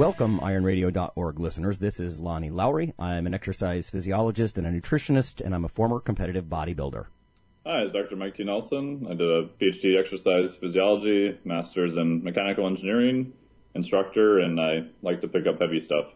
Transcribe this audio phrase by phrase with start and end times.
[0.00, 1.78] Welcome, ironradio.org listeners.
[1.78, 2.94] This is Lonnie Lowery.
[2.98, 7.04] I'm an exercise physiologist and a nutritionist, and I'm a former competitive bodybuilder.
[7.66, 8.16] Hi, it's Dr.
[8.16, 8.44] Mike T.
[8.44, 9.06] Nelson.
[9.10, 13.34] I did a PhD in exercise physiology, master's in mechanical engineering,
[13.74, 16.06] instructor, and I like to pick up heavy stuff.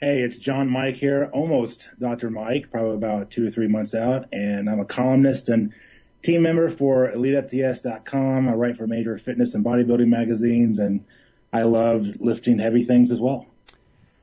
[0.00, 2.30] Hey, it's John Mike here, almost Dr.
[2.30, 5.72] Mike, probably about two or three months out, and I'm a columnist and
[6.24, 8.48] team member for EliteFTS.com.
[8.48, 11.04] I write for major fitness and bodybuilding magazines, and
[11.52, 13.46] I love lifting heavy things as well.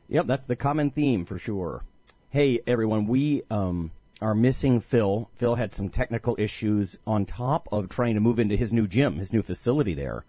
[0.08, 1.84] Yep, that's the common theme for sure.
[2.32, 5.30] Hey, everyone, we um, are missing Phil.
[5.36, 9.18] Phil had some technical issues on top of trying to move into his new gym,
[9.18, 10.26] his new facility there.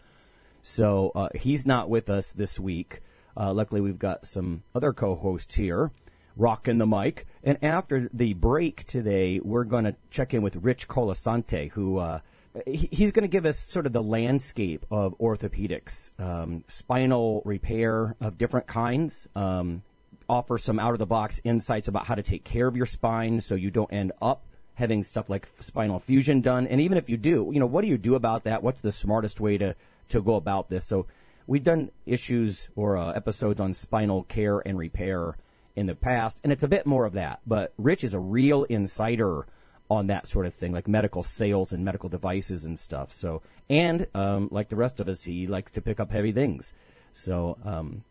[0.60, 3.00] So uh, he's not with us this week.
[3.34, 5.92] Uh, luckily, we've got some other co-hosts here,
[6.36, 7.26] rocking the mic.
[7.42, 12.20] And after the break today, we're going to check in with Rich Colasante, who uh,
[12.66, 18.38] he's going to give us sort of the landscape of orthopedics, um, spinal repair of
[18.38, 19.28] different kinds.
[19.36, 19.82] Um,
[20.28, 23.92] offer some out-of-the-box insights about how to take care of your spine so you don't
[23.92, 26.66] end up having stuff like spinal fusion done.
[26.66, 28.62] And even if you do, you know, what do you do about that?
[28.62, 29.74] What's the smartest way to
[30.10, 30.84] to go about this?
[30.84, 31.06] So
[31.46, 35.36] we've done issues or uh, episodes on spinal care and repair
[35.76, 37.40] in the past, and it's a bit more of that.
[37.46, 39.46] But Rich is a real insider
[39.90, 43.10] on that sort of thing, like medical sales and medical devices and stuff.
[43.10, 46.72] So, and um, like the rest of us, he likes to pick up heavy things.
[47.12, 48.04] So, um,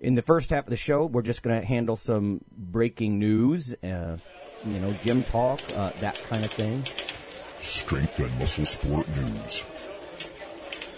[0.00, 3.74] in the first half of the show, we're just going to handle some breaking news,
[3.82, 4.18] uh,
[4.64, 6.84] you know, gym talk, uh, that kind of thing.
[7.60, 9.64] Strength and muscle sport news.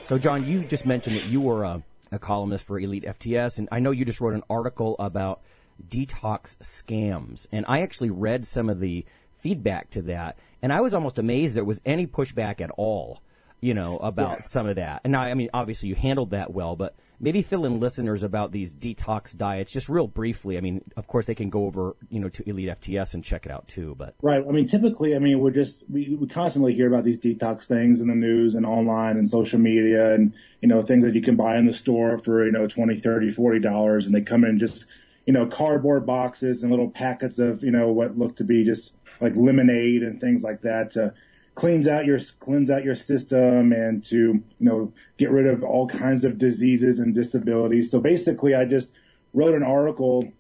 [0.04, 3.68] So, John, you just mentioned that you were a, a, columnist for Elite FTS, and
[3.70, 5.42] I know you just wrote an article about
[5.86, 7.46] detox scams.
[7.52, 9.06] And I actually read some of the
[9.38, 13.22] feedback to that, and I was almost amazed there was any pushback at all,
[13.60, 14.44] you know, about yeah.
[14.46, 15.00] some of that.
[15.04, 18.52] And now, I mean, obviously you handled that well, but maybe fill in listeners about
[18.52, 20.56] these detox diets just real briefly.
[20.56, 23.46] I mean, of course they can go over, you know, to Elite FTS and check
[23.46, 24.14] it out too, but.
[24.22, 24.44] Right.
[24.46, 28.00] I mean, typically, I mean, we're just, we, we constantly hear about these detox things
[28.00, 31.36] in the news and online and social media and, you know, things that you can
[31.36, 34.58] buy in the store for, you know, 20, 30, 40 dollars and they come in
[34.58, 34.84] just,
[35.26, 38.94] you know, cardboard boxes and little packets of, you know, what look to be just
[39.20, 41.12] like lemonade and things like that to,
[41.58, 45.88] cleans out your cleanse out your system and to you know get rid of all
[45.88, 47.90] kinds of diseases and disabilities.
[47.90, 48.94] So basically, I just
[49.34, 50.32] wrote an article.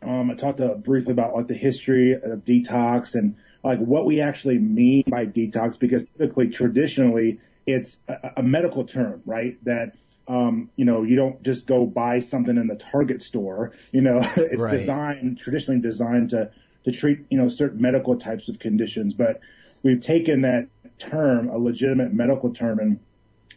[0.00, 4.58] Um, I talked briefly about like the history of detox and like what we actually
[4.58, 9.56] mean by detox because typically traditionally it's a, a medical term, right?
[9.64, 9.96] That
[10.28, 13.72] um, you know, you don't just go buy something in the Target store.
[13.90, 14.70] You know, it's right.
[14.70, 16.52] designed traditionally designed to
[16.84, 19.40] to treat you know certain medical types of conditions, but
[19.82, 20.68] we've taken that
[20.98, 23.00] term, a legitimate medical term, and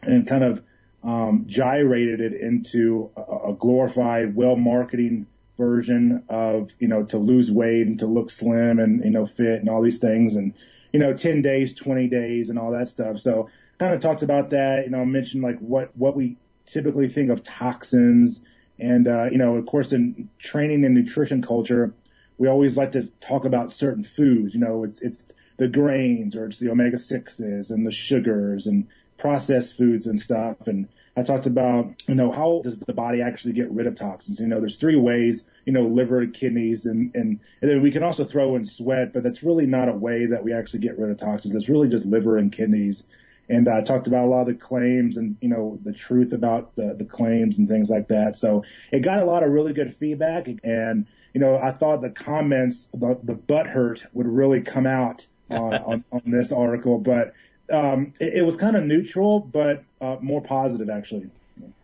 [0.02, 0.64] and kind of
[1.04, 5.28] um, gyrated it into a, a glorified, well marketing
[5.58, 9.60] version of you know to lose weight and to look slim and you know fit
[9.60, 10.54] and all these things and
[10.94, 13.20] you know 10 days 20 days and all that stuff.
[13.20, 13.50] So
[13.80, 17.44] kind of talked about that you know mentioned like what what we typically think of
[17.44, 18.42] toxins
[18.80, 21.94] and uh, you know of course in training and nutrition culture
[22.38, 25.26] we always like to talk about certain foods you know it's it's
[25.58, 28.88] the grains or it's the omega sixes and the sugars and
[29.18, 30.68] processed foods and stuff.
[30.68, 34.40] And I talked about, you know, how does the body actually get rid of toxins?
[34.40, 38.04] You know, there's three ways, you know, liver, kidneys, and, and, and then we can
[38.04, 41.10] also throw in sweat, but that's really not a way that we actually get rid
[41.10, 41.56] of toxins.
[41.56, 43.04] It's really just liver and kidneys.
[43.50, 46.76] And I talked about a lot of the claims and, you know, the truth about
[46.76, 48.36] the, the claims and things like that.
[48.36, 50.48] So it got a lot of really good feedback.
[50.64, 55.28] And, you know, I thought the comments about the butt hurt would really come out
[55.52, 57.32] on, on, on, this article, but
[57.72, 61.30] um, it, it, was kind of neutral, but uh, more positive actually.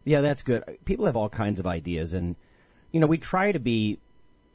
[0.06, 0.64] Yeah, that's good.
[0.86, 2.36] People have all kinds of ideas, and
[2.92, 4.00] you know, we try to be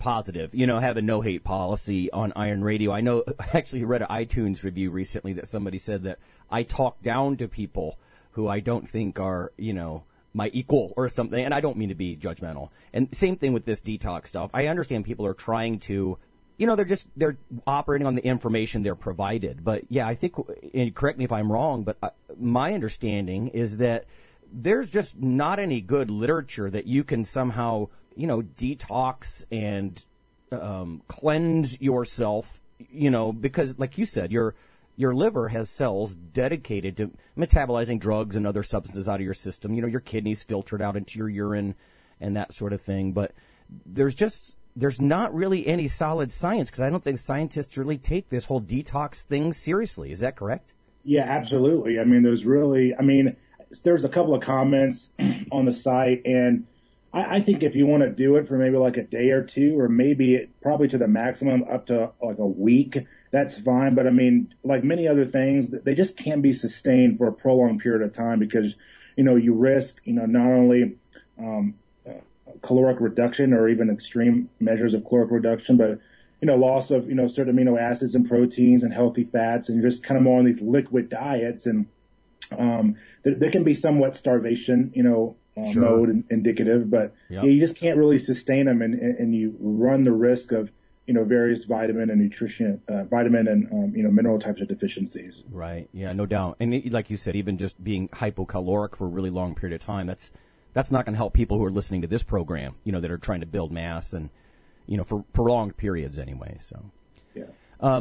[0.00, 0.52] positive.
[0.52, 2.90] You know, have a no hate policy on Iron Radio.
[2.90, 3.22] I know.
[3.38, 6.18] I actually read an iTunes review recently that somebody said that
[6.50, 8.00] I talk down to people
[8.32, 10.02] who I don't think are, you know,
[10.34, 11.44] my equal or something.
[11.44, 12.70] And I don't mean to be judgmental.
[12.92, 14.50] And same thing with this detox stuff.
[14.54, 16.18] I understand people are trying to
[16.58, 19.64] you know, they're just they're operating on the information they're provided.
[19.64, 20.34] But yeah, I think,
[20.74, 24.06] and correct me if I'm wrong, but uh, my understanding is that
[24.52, 30.04] there's just not any good literature that you can somehow, you know, detox and
[30.50, 32.60] um, cleanse yourself,
[32.90, 34.56] you know, because like you said, your
[34.98, 39.72] your liver has cells dedicated to metabolizing drugs and other substances out of your system.
[39.72, 41.76] You know, your kidneys filtered out into your urine
[42.20, 43.12] and that sort of thing.
[43.12, 43.32] But
[43.86, 48.28] there's just there's not really any solid science because I don't think scientists really take
[48.28, 50.10] this whole detox thing seriously.
[50.10, 50.74] Is that correct?
[51.04, 52.00] Yeah, absolutely.
[52.00, 53.36] I mean, there's really, I mean,
[53.84, 55.12] there's a couple of comments
[55.52, 56.66] on the site, and
[57.12, 59.44] I, I think if you want to do it for maybe like a day or
[59.44, 63.94] two, or maybe it, probably to the maximum up to like a week, that's fine.
[63.94, 67.80] But I mean, like many other things, they just can't be sustained for a prolonged
[67.80, 68.74] period of time because,
[69.16, 70.96] you know, you risk, you know, not only
[71.38, 71.74] um,
[72.08, 72.12] uh,
[72.62, 75.98] caloric reduction or even extreme measures of caloric reduction, but
[76.40, 79.80] you know, loss of, you know, certain amino acids and proteins and healthy fats, and
[79.80, 81.66] you're just kind of more on these liquid diets.
[81.66, 81.86] And
[82.56, 85.82] um, there, there can be somewhat starvation, you know, uh, Sure.
[85.82, 87.42] mode in- indicative, but Yep.
[87.44, 90.70] yeah, you just can't really sustain them, and and you run the risk of,
[91.08, 94.68] you know, various vitamin and nutrition, uh, vitamin and, um, you know, mineral types of
[94.68, 95.42] deficiencies.
[95.50, 95.88] Right.
[95.90, 96.58] Yeah, no doubt.
[96.60, 99.80] And it, like you said, even just being hypocaloric for a really long period of
[99.84, 100.30] time, that's
[100.74, 102.74] that's not going to help people who are listening to this program.
[102.84, 104.28] You know, that are trying to build mass and
[104.86, 106.58] you know for prolonged periods anyway.
[106.60, 106.90] So,
[107.34, 108.00] Yeah.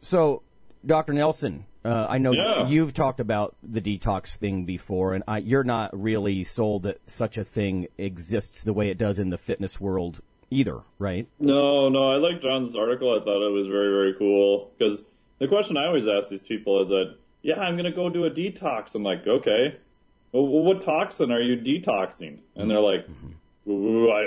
[0.00, 0.42] so
[0.84, 1.12] Dr.
[1.12, 2.68] Nelson, uh, I know Yeah.
[2.68, 7.36] you've talked about the detox thing before, and I, you're not really sold that such
[7.36, 11.26] a thing exists the way it does in the fitness world either, right?
[11.38, 13.10] No, no, I like John's article.
[13.12, 14.70] I thought it was very, very cool.
[14.78, 15.02] Because
[15.38, 18.24] the question I always ask these people is that, yeah, I'm going to go do
[18.24, 18.94] a detox.
[18.94, 19.76] I'm like, okay,
[20.32, 22.38] well, what toxin are you detoxing?
[22.56, 23.70] And they're like, mm-hmm.
[23.70, 24.20] "Ooh, I,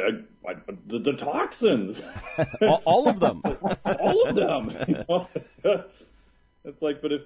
[0.48, 0.56] I, I,
[0.88, 2.02] the, the toxins,
[2.62, 3.42] all, all of them.
[3.86, 4.76] all of them.
[4.88, 5.28] You know?
[6.64, 7.22] it's like, but if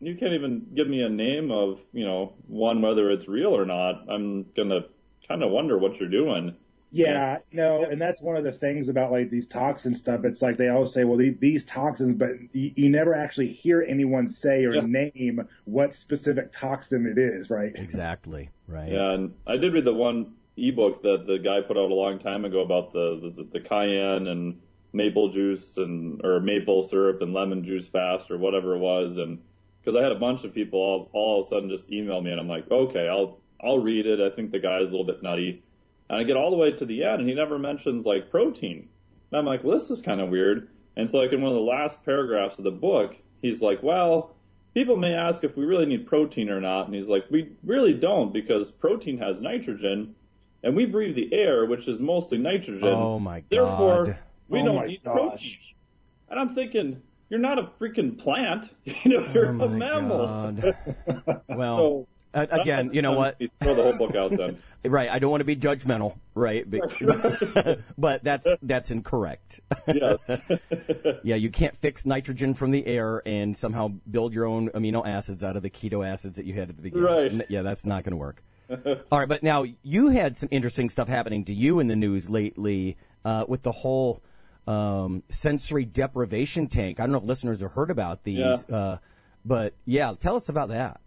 [0.00, 3.64] you can't even give me a name of, you know, one whether it's real or
[3.64, 4.80] not, I'm gonna
[5.26, 6.54] kind of wonder what you're doing.
[6.98, 10.24] Yeah, no, know, and that's one of the things about like these toxin stuff.
[10.24, 13.82] It's like they always say, well, the- these toxins, but you, you never actually hear
[13.86, 14.80] anyone say or Yeah.
[14.86, 17.72] name what specific toxin it is, right?
[17.74, 18.50] exactly.
[18.68, 18.90] Right.
[18.92, 22.18] Yeah, and I did read the one ebook that the guy put out a long
[22.18, 24.58] time ago about the the, the cayenne and
[24.92, 29.38] maple juice and or maple syrup and lemon juice fast or whatever it was, and
[29.80, 32.30] because I had a bunch of people all, all of a sudden just email me,
[32.32, 34.20] and I'm like, okay, I'll I'll read it.
[34.20, 35.62] I think the guy's a little bit nutty,
[36.08, 38.88] and I get all the way to the end, and he never mentions like protein.
[39.30, 40.68] And I'm like, well, this is kind of weird.
[40.96, 44.34] And so, like in one of the last paragraphs of the book, he's like, well,
[44.74, 47.92] people may ask if we really need protein or not, and he's like, we really
[47.92, 50.14] don't because protein has nitrogen,
[50.62, 52.88] and we breathe the air, which is mostly nitrogen.
[52.88, 54.18] Oh, my Therefore,
[54.48, 55.14] we Oh, don't my need gosh.
[55.14, 55.56] protein.
[56.30, 58.70] And I'm thinking, you're not a freaking plant.
[59.04, 60.26] You know, you're Oh a mammal.
[60.26, 60.76] God.
[61.48, 63.40] Well, So, uh, again, you know what?
[63.62, 64.58] Throw the whole book out then.
[64.84, 65.10] Right.
[65.10, 66.64] I don't want to be judgmental, right?
[66.70, 69.58] But, but that's that's incorrect.
[69.88, 70.30] yes.
[71.24, 75.42] yeah, you can't fix nitrogen from the air and somehow build your own amino acids
[75.42, 77.04] out of the keto acids that you had at the beginning.
[77.04, 77.46] Right.
[77.48, 78.44] Yeah, that's not going to work.
[79.10, 82.30] All right, but now you had some interesting stuff happening to you in the news
[82.30, 84.22] lately uh, with the whole
[84.68, 87.00] um, sensory deprivation tank.
[87.00, 88.76] I don't know if listeners have heard about these, Yeah.
[88.76, 88.98] uh,
[89.44, 91.00] but yeah, tell us about that.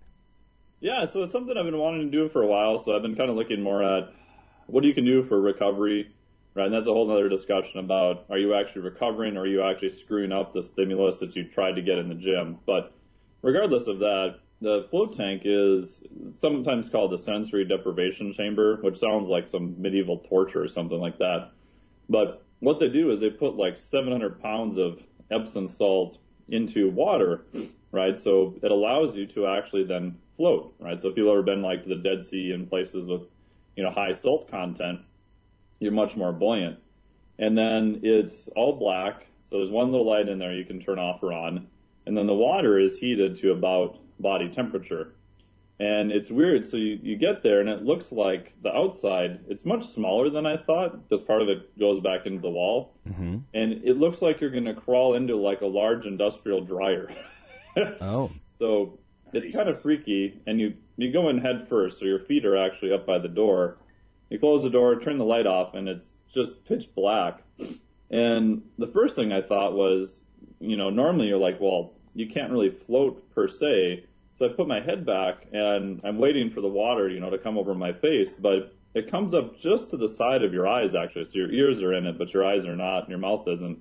[0.81, 2.79] Yeah, so it's something I've been wanting to do for a while.
[2.79, 4.13] So I've been kind of looking more at
[4.67, 6.13] what you can do for recovery,
[6.53, 6.65] right?
[6.65, 9.89] And that's a whole other discussion about are you actually recovering or are you actually
[9.89, 12.59] screwing up the stimulus that you tried to get in the gym?
[12.65, 12.93] But
[13.41, 19.29] regardless of that, the float tank is sometimes called the sensory deprivation chamber, which sounds
[19.29, 21.51] like some medieval torture or something like that.
[22.09, 24.99] But what they do is they put like 700 pounds of
[25.31, 26.17] Epsom salt
[26.49, 27.45] into water,
[27.91, 28.17] right?
[28.17, 30.99] So it allows you to actually then float, right?
[30.99, 33.23] So if you've ever been like to the Dead Sea and places with,
[33.75, 34.99] you know, high salt content,
[35.79, 36.77] you're much more buoyant.
[37.39, 39.25] And then it's all black.
[39.49, 41.67] So there's one little light in there you can turn off or on.
[42.05, 45.13] And then the water is heated to about body temperature.
[45.79, 46.65] And it's weird.
[46.65, 50.45] So you, you get there and it looks like the outside, it's much smaller than
[50.45, 52.93] I thought because part of it goes back into the wall.
[53.07, 53.37] Mm-hmm.
[53.53, 57.09] And it looks like you're going to crawl into like a large industrial dryer.
[57.77, 58.99] Oh, So
[59.31, 62.57] it's kind of freaky, and you you go in head first, so your feet are
[62.57, 63.77] actually up by the door.
[64.29, 67.41] You close the door, turn the light off, and it's just pitch black.
[68.11, 70.19] And the first thing I thought was,
[70.59, 74.03] you know, normally you're like, well, you can't really float per se.
[74.35, 77.37] So I put my head back, and I'm waiting for the water, you know, to
[77.37, 80.95] come over my face, but it comes up just to the side of your eyes,
[80.95, 81.25] actually.
[81.25, 83.79] So your ears are in it, but your eyes are not, and your mouth isn't.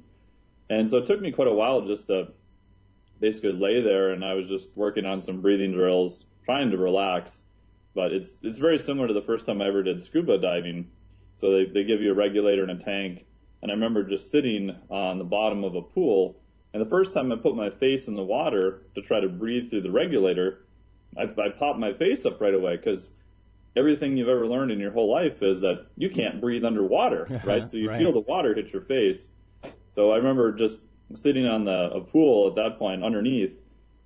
[0.71, 2.28] And so it took me quite a while just to
[3.20, 7.42] basically lay there and I was just working on some breathing drills, trying to relax.
[7.94, 10.90] but it's it's very similar to the first time I ever did scuba diving.
[11.37, 13.26] So they they give you a regulator and a tank,
[13.62, 16.40] and I remember just sitting on the bottom of a pool,
[16.72, 19.70] and the first time I put my face in the water to try to breathe
[19.70, 20.66] through the regulator,
[21.16, 23.10] I, I popped my face up right away because
[23.76, 27.66] everything you've ever learned in your whole life is that you can't breathe underwater, right?
[27.68, 27.98] So you Right.
[27.98, 29.28] feel the water hit your face.
[29.92, 30.78] So I remember just
[31.14, 33.52] sitting on the a pool at that point underneath,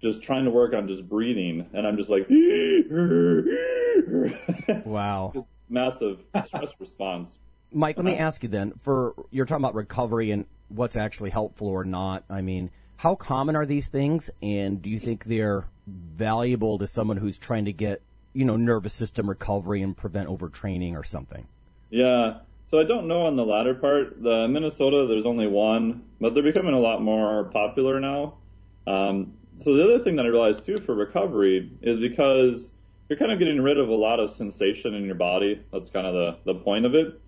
[0.01, 2.29] just trying to work on just breathing, and I'm just like,
[4.85, 5.33] Wow.
[5.35, 7.35] just massive stress response.
[7.73, 8.73] Mike, let me ask you then.
[8.79, 12.25] For you're talking about recovery and what's actually helpful or not.
[12.29, 17.17] I mean, how common are these things, and do you think they're valuable to someone
[17.17, 21.47] who's trying to get, you know, nervous system recovery and prevent overtraining or something?
[21.91, 22.39] Yeah.
[22.73, 24.23] So I don't know on the latter part.
[24.23, 28.39] The Minnesota, there's only one, but they're becoming a lot more popular now.
[28.87, 32.71] Um, so the other thing that I realized too for recovery is because
[33.11, 35.63] you're kind of getting rid of a lot of sensation in your body.
[35.71, 37.21] That's kind of the, the point of it.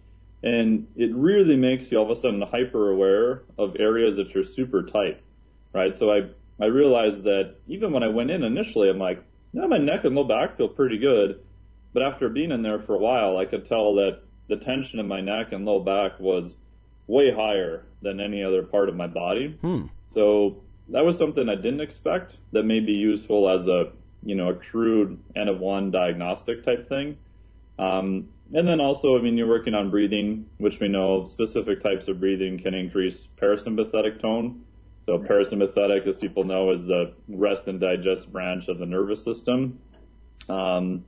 [0.42, 4.44] And it really makes you all of a sudden hyper aware of areas that you're
[4.44, 5.20] super tight,
[5.74, 5.94] right?
[5.94, 6.22] So I,
[6.58, 9.22] I realized that even when I went in initially, I'm like,
[9.52, 11.40] yeah, my neck and low back feel pretty good.
[11.92, 15.08] But after being in there for a while, I could tell that the tension in
[15.08, 16.54] my neck and low back was
[17.06, 19.58] way higher than any other part of my body.
[20.10, 24.50] So that was something I didn't expect that may be useful as a, you know,
[24.50, 27.16] a crude N of one diagnostic type thing.
[27.78, 32.08] Um, and then also, I mean, you're working on breathing, which we know specific types
[32.08, 34.64] of breathing can increase parasympathetic tone.
[35.06, 39.80] So parasympathetic, as people know, is the rest and digest branch of the nervous system.
[40.48, 41.04] Um,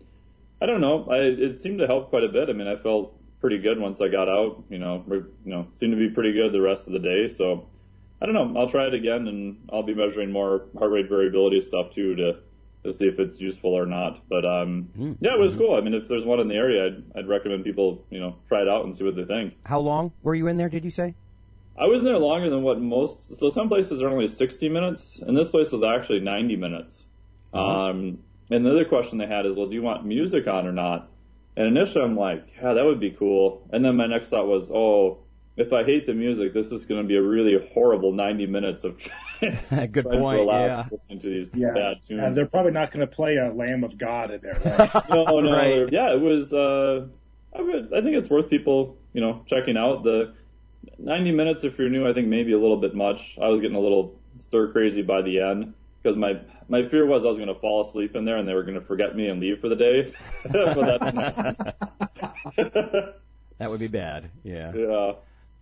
[0.60, 1.06] I don't know.
[1.10, 2.48] I, it seemed to help quite a bit.
[2.48, 4.64] I mean, I felt pretty good once I got out.
[4.68, 7.28] You know, re- you know, seemed to be pretty good the rest of the day.
[7.28, 7.66] So
[8.20, 8.60] I don't know.
[8.60, 12.38] I'll try it again, and I'll be measuring more heart rate variability stuff too to
[12.84, 14.22] to see if it's useful or not.
[14.28, 15.74] But um, yeah, it was cool.
[15.74, 18.62] I mean, if there's one in the area, I'd, I'd recommend people you know try
[18.62, 19.54] it out and see what they think.
[19.64, 20.68] How long were you in there?
[20.68, 21.14] Did you say?
[21.78, 23.36] I was in there longer than what most.
[23.36, 27.04] So some places are only 60 minutes, and this place was actually 90 minutes.
[27.52, 28.18] Um,
[28.50, 31.10] and the other question they had is, well, do you want music on or not?
[31.56, 33.66] And initially, I'm like, yeah, that would be cool.
[33.72, 35.18] And then my next thought was, oh,
[35.56, 38.84] if I hate the music, this is going to be a really horrible 90 minutes
[38.84, 38.98] of
[39.40, 40.40] Good trying to point.
[40.40, 40.84] relax, Yeah.
[40.92, 42.20] listening to these Yeah, bad tunes.
[42.20, 44.60] Uh, they're probably not going to play a Lamb of God in there.
[44.78, 45.08] Right?
[45.10, 45.90] no, no, Right.
[45.90, 46.52] yeah, it was.
[46.52, 47.06] Uh,
[47.56, 50.34] I, would, I think it's worth people, you know, checking out the
[50.98, 52.06] 90 minutes if you're new.
[52.06, 53.38] I think maybe a little bit much.
[53.40, 55.72] I was getting a little stir crazy by the end
[56.06, 58.54] because my my fear was I was going to fall asleep in there and they
[58.54, 60.14] were going to forget me and leave for the day.
[60.44, 63.12] but that didn't happen.
[63.58, 64.28] That would be bad.
[64.44, 64.70] Yeah.
[64.74, 65.12] yeah.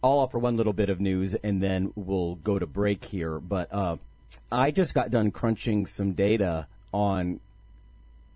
[0.02, 3.38] I'll offer one little bit of news and then we'll go to break here.
[3.38, 3.98] But uh,
[4.50, 7.38] I just got done crunching some data on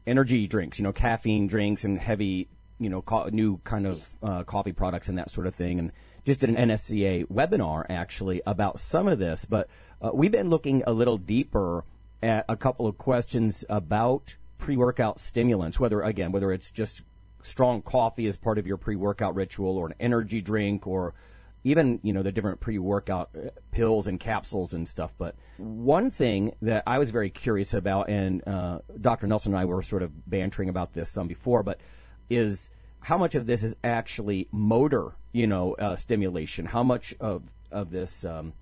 [0.07, 2.47] energy drinks, you know, caffeine drinks and heavy,
[2.79, 5.81] you know, co- new kind of uh, coffee products and that sort of thing.
[5.81, 5.91] And
[6.25, 9.45] just did an NSCA webinar actually about some of this.
[9.45, 9.69] But
[10.01, 11.83] uh, we've been looking a little deeper
[12.23, 17.03] at a couple of questions about pre-workout stimulants, whether again, whether it's just
[17.43, 21.15] strong coffee as part of your pre-workout ritual or an energy drink or
[21.65, 25.13] even you know the different pre-workout uh, pills and capsules and stuff.
[25.19, 29.65] But one thing that i was very curious about and uh, dr nelson and i
[29.65, 31.81] were sort of bantering about this some before but
[32.31, 32.71] is
[33.01, 36.67] how much of this is actually motor you know uh, stimulation?
[36.67, 38.53] How much of of this um,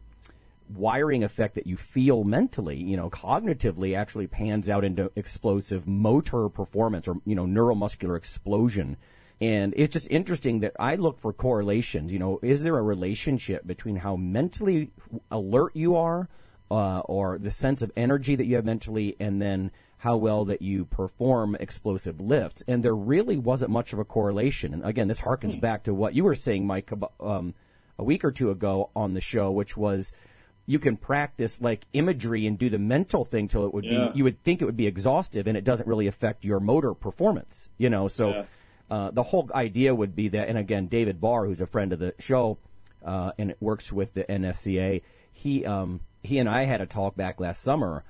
[0.68, 6.48] wiring effect that you feel mentally, you know, cognitively actually pans out into explosive motor
[6.48, 8.96] performance or, you know, neuromuscular explosion.
[9.40, 12.12] And it's just interesting that I look for correlations.
[12.12, 14.90] You know, is there a relationship between how mentally
[15.30, 16.28] alert you are,
[16.70, 20.62] uh, or the sense of energy that you have mentally, and then how well that
[20.62, 22.64] you perform explosive lifts?
[22.66, 24.72] And there really wasn't much of a correlation.
[24.72, 27.54] And again, this harkens back to what you were saying, Mike, um,
[27.98, 30.12] a week or two ago on the show, which was
[30.68, 34.08] you can practice like imagery and do the mental thing till it would Yeah.
[34.12, 36.92] be you would think it would be exhaustive and it doesn't really affect your motor
[36.94, 38.44] performance you know so Yeah.
[38.90, 41.98] uh, the whole idea would be that and again david barr who's a friend of
[42.00, 42.58] the show
[43.04, 47.38] uh, and works with the nsca he um, he and i had a talk back
[47.38, 48.02] last summer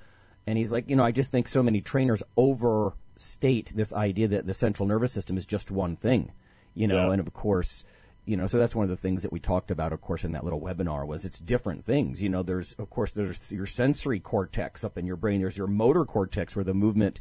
[0.46, 4.46] and he's like you know i just think so many trainers overstate this idea that
[4.46, 6.32] the central nervous system is just one thing
[6.74, 7.12] you know Yeah.
[7.12, 7.84] and of course
[8.26, 10.32] you know so that's one of the things that we talked about of course in
[10.32, 12.22] that little webinar was it's different things.
[12.22, 15.40] You know there's of course there's your sensory cortex up in your brain.
[15.40, 17.20] There's your motor cortex where the movement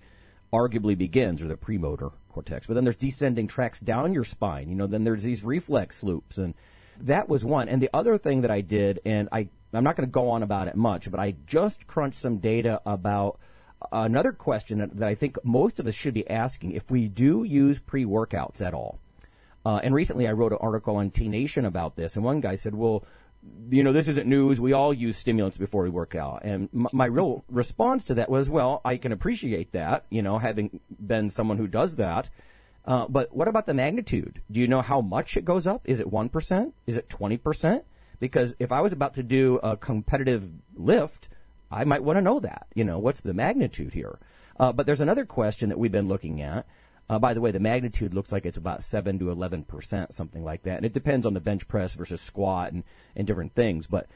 [0.52, 2.68] arguably begins or the premotor cortex.
[2.68, 4.68] But then there's descending tracks down your spine.
[4.70, 6.54] You know then there's these reflex loops and
[7.00, 7.70] that was one.
[7.70, 10.44] And the other thing that i did and i i'm not going to go on
[10.44, 13.40] about it much but i just crunched some data about
[13.92, 17.80] another question that, I think most of us should be asking: if we do use
[17.80, 19.00] pre-workouts at all,
[19.66, 22.56] uh, and recently I wrote an article on T Nation about this, and one guy
[22.56, 23.04] said, "Well,
[23.70, 24.62] you know, this isn't news.
[24.62, 28.30] We all use stimulants before we work out." And m- my real response to that
[28.30, 30.06] was, "Well, I can appreciate that.
[30.10, 32.30] You know, having been someone who does that."
[32.86, 34.42] Uh, but what about the magnitude?
[34.52, 35.82] Do you know how much it goes up?
[35.86, 36.74] Is it 1%?
[36.86, 37.84] Is it 20%?
[38.20, 41.28] Because if I was about to do a competitive lift,
[41.72, 42.68] I might want to know that.
[42.76, 44.20] You know, what's the magnitude here?
[44.60, 46.66] Uh, but there's another question that we've been looking at.
[47.10, 50.64] Uh, by the way, the magnitude looks like it's about 7 to 11%, something like
[50.64, 50.78] that.
[50.78, 52.84] And it depends on the bench press versus squat and,
[53.16, 53.86] and different things.
[53.86, 54.08] But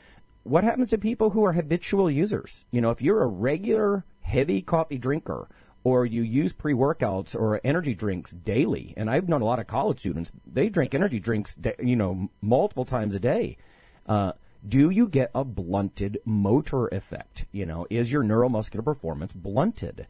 [0.44, 2.66] what happens to people who are habitual users?
[2.72, 5.48] You know, if you're a regular heavy coffee drinker,
[5.84, 8.94] or you use pre-workouts or energy drinks daily.
[8.98, 12.86] And I've known a lot of college students; they drink energy drinks, you know, multiple
[12.86, 13.58] times a day.
[14.06, 14.34] Uh,
[14.68, 17.46] do you get a blunted motor effect?
[17.52, 20.08] You know, is your neuromuscular performance blunted?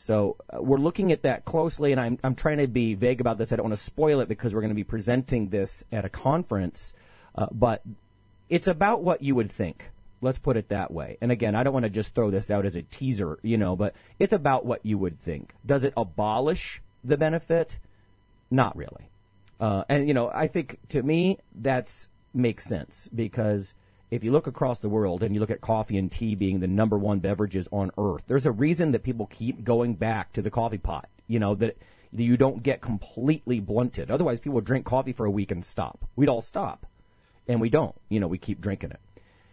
[0.00, 3.36] So uh, we're looking at that closely, and I'm I'm trying to be vague about
[3.36, 3.52] this.
[3.52, 6.08] I don't want to spoil it because we're going to be presenting this at a
[6.08, 6.94] conference,
[7.34, 7.82] uh, but
[8.48, 9.90] it's about what you would think.
[10.22, 11.18] Let's put it that way.
[11.20, 13.76] And again, I don't want to just throw this out as a teaser, you know,
[13.76, 15.52] but it's about what you would think.
[15.66, 17.78] Does it abolish the benefit?
[18.50, 19.10] Not really.
[19.60, 23.74] Uh, and you know, I think to me that's makes sense because
[24.10, 26.66] if you look across the world and you look at coffee and tea being the
[26.66, 30.50] number one beverages on earth, there's a reason that people keep going back to the
[30.50, 31.08] coffee pot.
[31.28, 31.76] You know that
[32.12, 34.10] you don't get completely blunted.
[34.10, 36.04] Otherwise, people drink coffee for a week and stop.
[36.16, 36.86] We'd all stop,
[37.46, 37.94] and we don't.
[38.08, 39.00] You know, we keep drinking it.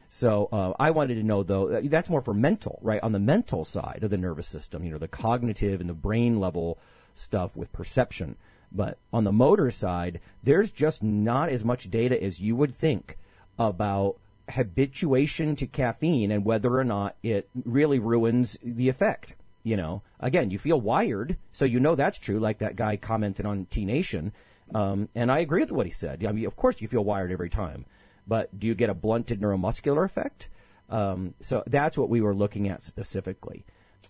[0.10, 3.02] So uh, I wanted to know though uh, that's more for mental, right?
[3.04, 6.40] On the mental side of the nervous system, you know, the cognitive and the brain
[6.40, 6.80] level
[7.14, 8.38] stuff with perception.
[8.72, 13.18] But on the motor side, there's just not as much data as you would think
[13.58, 14.18] about
[14.50, 19.36] habituation to caffeine and whether or not it really ruins the effect.
[19.64, 22.40] You know, again, you feel wired, so you know that's true.
[22.40, 24.32] Like that guy commented on T Nation,
[24.74, 26.26] um, and I agree with what he said.
[26.26, 27.86] I mean, of course, you feel wired every time
[28.28, 30.50] but do you get a blunted neuromuscular effect?
[30.90, 33.66] Um, so that's what we were looking at specifically.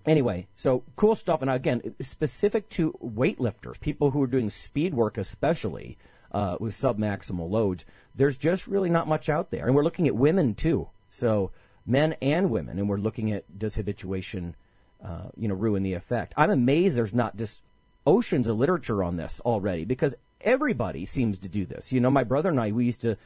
[0.06, 1.42] Anyway, so cool stuff.
[1.42, 5.98] And again, specific to weightlifters, people who are doing speed work, especially
[6.38, 9.66] uh, with submaximal loads, there's just really not much out there.
[9.66, 10.88] And we're looking at women too.
[11.10, 11.50] So
[11.84, 14.56] men and women, and we're looking at does habituation,
[15.04, 16.36] uh, you know, ruin the effect.
[16.38, 17.64] I'm amazed there's not just
[18.06, 21.92] oceans of literature on this already because everybody seems to do this.
[21.92, 23.18] You know, my brother and I, we used to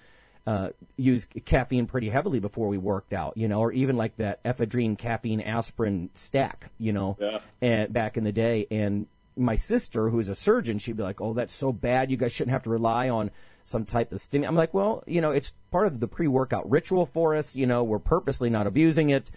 [0.47, 4.41] uh, use caffeine pretty heavily before we worked out, you know, or even like that
[4.45, 7.39] ephedrine caffeine aspirin stack, you know, yeah.
[7.61, 8.67] and back in the day.
[8.71, 12.11] And my sister, who's a surgeon, she'd be like, "Oh, that's so bad.
[12.11, 13.31] You guys shouldn't have to rely on
[13.65, 17.05] some type of stimulant." I'm like, "Well, you know, it's part of the pre-workout ritual
[17.05, 17.55] for us.
[17.55, 19.31] You know, we're purposely not abusing it."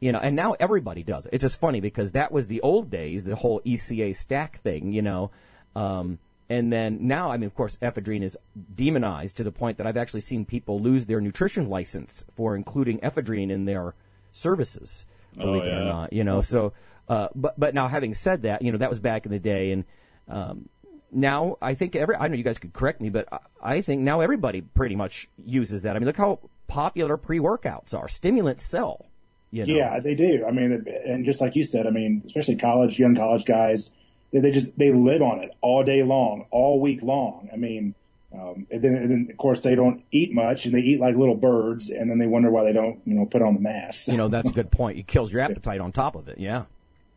[0.00, 1.30] You know, and now everybody does it.
[1.32, 5.02] It's just funny because that was the old days, the whole ECA stack thing, you
[5.02, 5.30] know.
[5.76, 6.18] Um,
[6.52, 8.36] and then now, I mean, of course, ephedrine is
[8.74, 12.98] demonized to the point that I've actually seen people lose their nutrition license for including
[12.98, 13.94] ephedrine in their
[14.32, 15.06] services.
[15.34, 15.78] Believe oh, yeah.
[15.78, 16.42] it or not, you know.
[16.42, 16.74] So,
[17.08, 19.72] uh, but but now having said that, you know, that was back in the day,
[19.72, 19.84] and
[20.28, 20.68] um,
[21.10, 24.02] now I think every I know you guys could correct me, but I, I think
[24.02, 25.96] now everybody pretty much uses that.
[25.96, 28.08] I mean, look how popular pre-workouts are.
[28.08, 29.06] Stimulants sell.
[29.50, 29.74] You know?
[29.74, 30.46] Yeah, they do.
[30.48, 33.90] I mean, and just like you said, I mean, especially college, young college guys
[34.32, 37.48] they, they just they live on it all day long, all week long.
[37.52, 37.94] I mean,
[38.34, 41.16] um, and, then, and then of course they don't eat much, and they eat like
[41.16, 44.08] little birds, and then they wonder why they don't you know put on the mass.
[44.08, 44.98] You know, that's a good point.
[44.98, 46.38] It kills your appetite on top of it.
[46.38, 46.64] Yeah,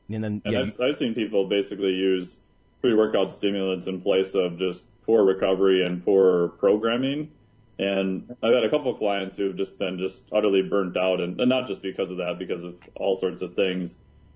[0.10, 0.62] and then and yeah.
[0.62, 2.38] I've, I've seen people basically use
[2.82, 7.32] pre-workout stimulants in place of just poor recovery and poor programming.
[7.78, 11.40] And I've had a couple of clients who've just been just utterly burnt out, and,
[11.40, 13.96] and not just because of that, because of all sorts of things.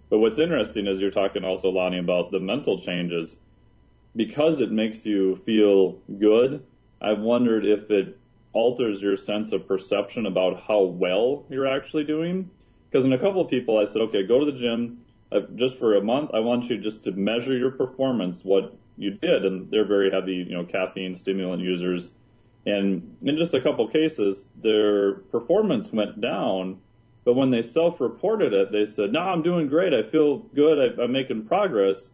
[0.10, 3.36] But what's interesting is you're talking also, Lonnie, about the mental changes.
[4.16, 6.66] Because it makes you feel good,
[7.02, 8.18] I've wondered if it
[8.52, 12.50] alters your sense of perception about how well you're actually doing.
[12.90, 15.78] Because in a couple of people, I said, okay, go to the gym uh, just
[15.78, 16.32] for a month.
[16.34, 19.46] I want you just to measure your performance, what you did.
[19.46, 22.10] And they're very heavy, you know, caffeine stimulant users.
[22.65, 26.80] And in just a couple cases, their performance went down
[27.30, 29.94] but when they self-reported it, they said, "No, I'm doing great.
[29.94, 31.00] I feel good.
[31.00, 32.08] I, am making progress."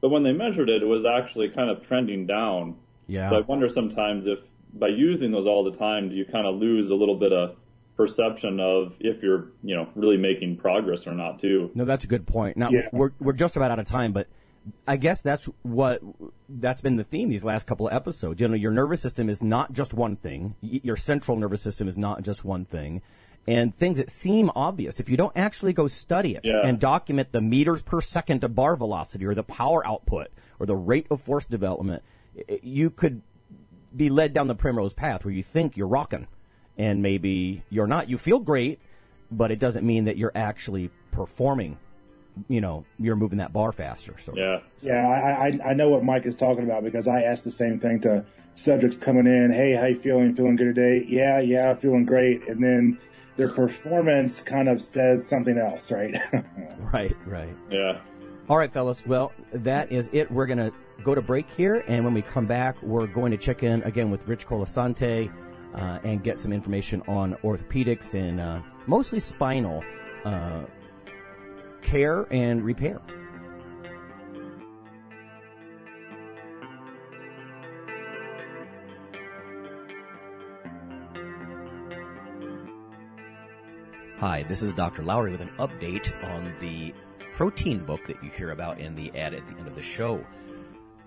[0.00, 2.76] But when they measured it, it was actually kind of trending down.
[3.06, 3.28] Yeah.
[3.28, 4.38] So I wonder sometimes if
[4.74, 7.56] by using those all the time, do you kind of lose a little bit of
[8.00, 11.70] perception of if you're, you know, really making progress or not too.
[11.74, 12.56] No, that's a good point.
[12.56, 12.88] Now Yeah.
[12.92, 14.26] we're we're just about out of time, but
[14.88, 16.00] I guess that's what
[16.48, 18.40] that's been the theme these last couple of episodes.
[18.40, 20.54] You know, your nervous system is not just one thing.
[20.62, 23.02] Your central nervous system is not just one thing.
[23.48, 25.00] and things that seem obvious.
[25.00, 26.60] If you don't actually go study it Yeah.
[26.62, 30.76] and document the meters per second of bar velocity or the power output or the
[30.76, 32.02] rate of force development,
[32.62, 33.22] you could
[33.96, 36.26] be led down the primrose path where you think you're rocking
[36.80, 38.08] and maybe you're not.
[38.08, 38.80] You feel great,
[39.30, 41.76] but it doesn't mean that you're actually performing.
[42.48, 44.14] You know, you're moving that bar faster.
[44.18, 44.60] So Yeah.
[44.78, 47.78] Yeah, I, I I know what Mike is talking about because I asked the same
[47.78, 49.52] thing to subjects coming in.
[49.52, 50.34] Hey, how you feeling?
[50.34, 51.04] Feeling good today?
[51.06, 52.48] Yeah, yeah, feeling great.
[52.48, 52.98] And then
[53.36, 56.16] their performance kind of says something else, right?
[56.94, 57.54] right, right.
[57.70, 58.00] Yeah.
[58.48, 59.04] All right, fellas.
[59.04, 60.30] Well, that is it.
[60.32, 60.72] We're going to
[61.04, 64.10] go to break here, and when we come back, we're going to check in again
[64.10, 65.30] with Rich Colasante
[65.74, 69.82] uh, and get some information on orthopedics and uh, mostly spinal
[70.24, 70.62] uh,
[71.82, 73.00] care and repair.
[84.20, 85.02] Hi, this is Dr.
[85.02, 86.92] Lowery with an update on the
[87.32, 90.22] protein book that you hear about in the ad at the end of the show.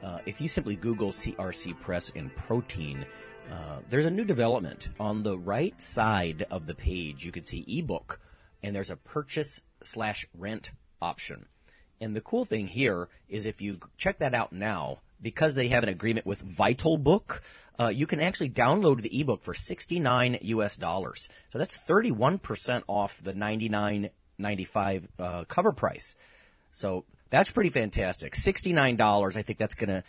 [0.01, 3.05] Uh, if you simply Google CRC Press and protein,
[3.51, 4.89] uh, there's a new development.
[4.99, 8.19] On the right side of the page, you can see ebook,
[8.61, 11.45] and there's a purchase slash rent option.
[11.99, 15.83] And the cool thing here is if you check that out now, because they have
[15.83, 17.39] an agreement with VitalBook,
[17.79, 21.29] uh, you can actually download the ebook for 69 US dollars.
[21.51, 26.17] So that's 31% off the 99.95 uh, cover price.
[26.71, 28.33] So that's pretty fantastic.
[28.33, 30.03] $69, I think that's going to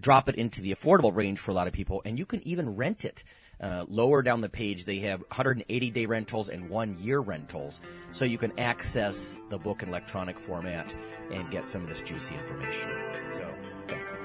[0.00, 2.76] drop it into the affordable range for a lot of people, and you can even
[2.76, 3.24] rent it.
[3.60, 7.80] Uh, lower down the page, they have 180 day rentals and one year rentals,
[8.12, 10.94] so you can access the book in electronic format
[11.32, 12.90] and get some of this juicy information.
[13.32, 13.52] So,
[13.88, 14.20] thanks.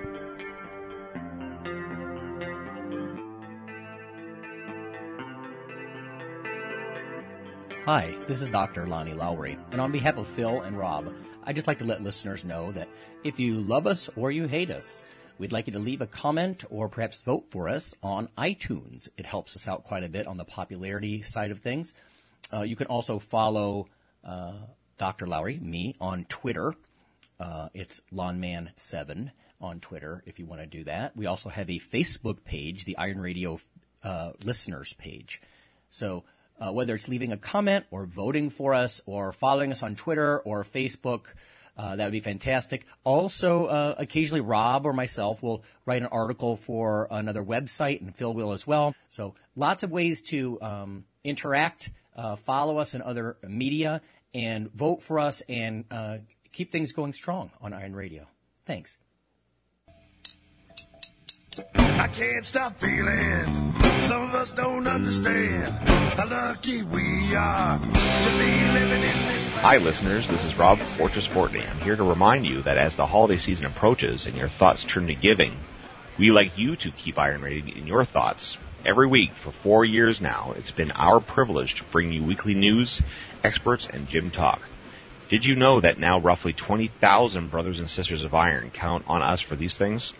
[7.86, 8.88] Hi, this is Dr.
[8.88, 12.46] Lonnie Lowery, and on behalf of Phil and Rob, I'd just like to let listeners
[12.46, 12.88] know that
[13.26, 15.04] if you love us or you hate us,
[15.44, 19.10] we'd like you to leave a comment or perhaps vote for us on iTunes.
[19.18, 21.94] It helps us out quite a bit on the popularity side of things.
[22.54, 23.90] Uh, you can also follow
[24.24, 24.54] uh,
[24.98, 25.28] Dr.
[25.28, 26.74] Lowery, me, on Twitter.
[27.42, 31.18] Uh, it's Lawnman7 on Twitter if you want to do that.
[31.18, 33.60] We also have a Facebook page, the Iron Radio
[34.02, 35.42] uh, listeners page.
[35.90, 36.24] So
[36.58, 40.40] uh, whether it's leaving a comment or voting for us or following us on Twitter
[40.40, 41.34] or Facebook,
[41.78, 42.86] uh, that would be fantastic.
[43.04, 48.34] Also, uh, occasionally Rob or myself will write an article for another website, and Phil
[48.34, 48.96] will as well.
[49.10, 54.02] So lots of ways to um, interact, uh, follow us in other media,
[54.34, 56.18] and vote for us, and uh,
[56.52, 58.28] keep things going strong on Iron Radio.
[58.66, 59.00] Thanks.
[61.76, 63.74] I can't stop feeling.
[64.02, 65.72] Some of us don't understand
[66.18, 69.23] how lucky we are to be living in.
[69.64, 70.28] Hi, listeners.
[70.28, 71.66] This is Rob Fortress Fortney.
[71.66, 75.08] I'm here to remind you that as the holiday season approaches and your thoughts turn
[75.08, 75.56] to giving,
[76.20, 78.58] we like you to keep Iron Radio in your thoughts.
[78.86, 83.02] Every week for four years now, it's been our privilege to bring you weekly news,
[83.42, 84.62] experts, and gym talk.
[85.30, 89.40] Did you know that now roughly 20,000 brothers and sisters of Iron count on us
[89.40, 90.12] for these things?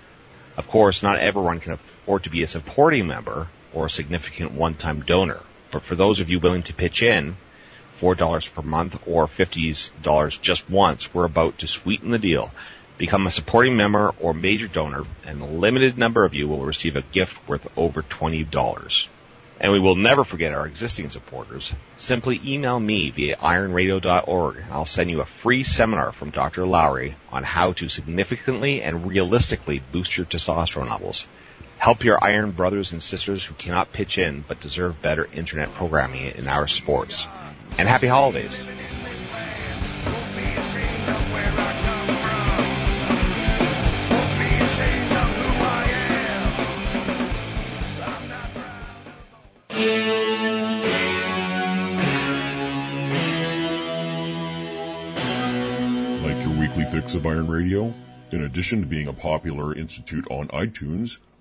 [0.56, 5.02] Of course, not everyone can afford to be a supporting member or a significant one-time
[5.02, 5.42] donor.
[5.70, 7.36] But for those of you willing to pitch in,
[8.02, 12.52] $4 per month or $50 just once, we're about to sweeten the deal.
[12.98, 16.96] Become a supporting member or major donor, and a limited number of you will receive
[16.96, 19.08] a gift worth over $20.
[19.60, 21.72] And we will never forget our existing supporters.
[21.98, 26.66] Simply email me via ironradio.org and I'll send you a free seminar from Dr.
[26.66, 31.26] Lowery on how to significantly and realistically boost your testosterone levels.
[31.84, 36.28] Help your iron brothers and sisters who cannot pitch in but deserve better internet programming
[36.28, 37.28] in our sports.
[37.78, 38.58] And happy holidays.
[56.24, 57.94] Like your weekly fix of Iron Radio?
[58.32, 61.18] In addition to being a popular institute on iTunes,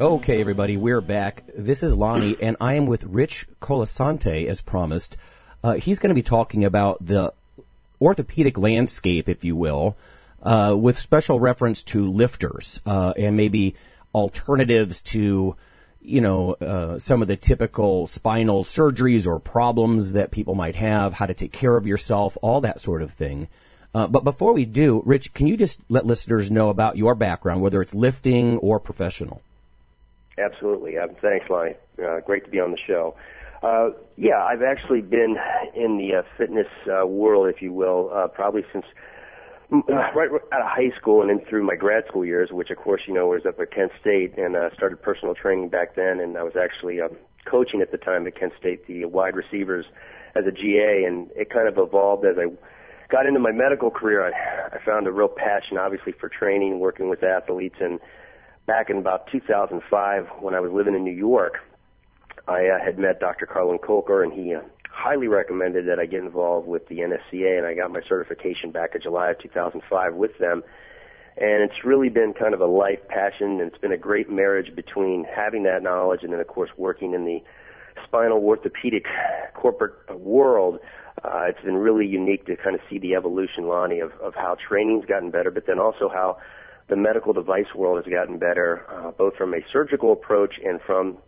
[0.00, 1.44] Okay, everybody, we're back.
[1.54, 5.18] This is Lonnie, and I am with Rich Colasante, as promised.
[5.62, 7.34] Uh, he's going to be talking about the
[8.00, 9.98] orthopedic landscape, if you will,
[10.42, 13.74] uh, with special reference to lifters uh, and maybe
[14.14, 15.54] alternatives to
[16.00, 21.12] you know, uh, some of the typical spinal surgeries or problems that people might have,
[21.12, 23.48] how to take care of yourself, all that sort of thing.
[23.94, 27.60] Uh, but before we do, Rich, can you just let listeners know about your background,
[27.60, 29.42] whether it's lifting or professional?
[30.38, 30.98] Absolutely.
[30.98, 31.74] Um, thanks, Lonnie.
[32.02, 33.14] Uh, great to be on the show.
[33.62, 35.36] Uh, yeah, I've actually been
[35.74, 38.86] in the uh, fitness uh, world, if you will, uh, probably since
[39.72, 39.78] uh,
[40.14, 43.02] right out of high school and then through my grad school years, which of course
[43.06, 46.36] you know was up at Kent State, and uh, started personal training back then, and
[46.36, 47.16] I was actually um,
[47.48, 49.86] coaching at the time at Kent State the wide receivers
[50.34, 52.46] as a GA, and it kind of evolved as I
[53.10, 54.26] got into my medical career.
[54.26, 58.00] I, I found a real passion, obviously, for training, working with athletes, and
[58.70, 61.54] back in about 2005, when I was living in New York,
[62.46, 63.44] I uh, had met Dr.
[63.44, 67.66] Carlin Kolker, and he uh, highly recommended that I get involved with the NSCA, and
[67.66, 70.62] I got my certification back in July of 2005 with them.
[71.36, 74.72] And it's really been kind of a life passion, and it's been a great marriage
[74.76, 77.42] between having that knowledge and then, of course, working in the
[78.06, 79.04] spinal orthopedic
[79.52, 80.78] corporate world.
[81.24, 84.56] Uh, it's been really unique to kind of see the evolution, Lonnie, of, of how
[84.68, 86.38] training's gotten better, but then also how
[86.90, 91.18] the medical device world has gotten better, uh, both from a surgical approach and from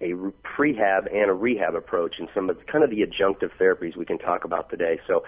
[0.00, 0.12] a
[0.56, 4.04] prehab and a rehab approach and some of the, kind of the adjunctive therapies we
[4.04, 5.00] can talk about today.
[5.06, 5.24] So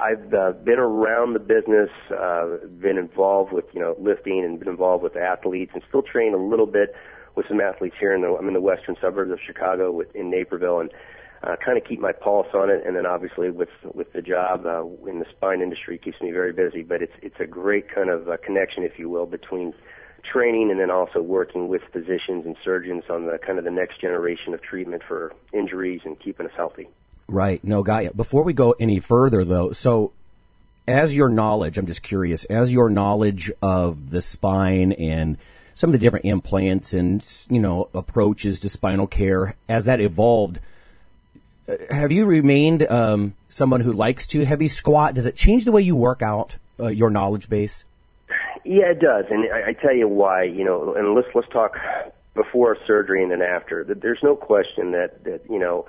[0.00, 4.68] I've uh, been around the business, uh, been involved with, you know, lifting and been
[4.68, 6.94] involved with athletes and still train a little bit
[7.34, 10.30] with some athletes here in the, I'm in the western suburbs of Chicago with, in
[10.30, 10.90] Naperville and
[11.42, 12.82] uh, kind of keep my pulse on it.
[12.86, 16.52] And then obviously with, with the job, uh, in the spine industry keeps me very
[16.52, 19.74] busy, but it's, it's a great kind of uh, connection, if you will, between
[20.30, 24.00] training and then also working with physicians and surgeons on the kind of the next
[24.00, 26.88] generation of treatment for injuries and keeping us healthy.
[27.26, 27.62] Right.
[27.64, 28.10] No, you.
[28.14, 30.12] Before we go any further though, so
[30.86, 35.38] as your knowledge, I'm just curious, as your knowledge of the spine and
[35.74, 40.60] some of the different implants and, you know, approaches to spinal care, as that evolved,
[41.90, 45.14] have you remained um, someone who likes to heavy squat?
[45.14, 47.84] Does it change the way you work out uh, your knowledge base?
[48.64, 50.44] Yeah, it does, and I, I tell you why.
[50.44, 51.76] You know, and let's let's talk
[52.34, 53.84] before surgery and then after.
[53.84, 55.86] There's no question that that you know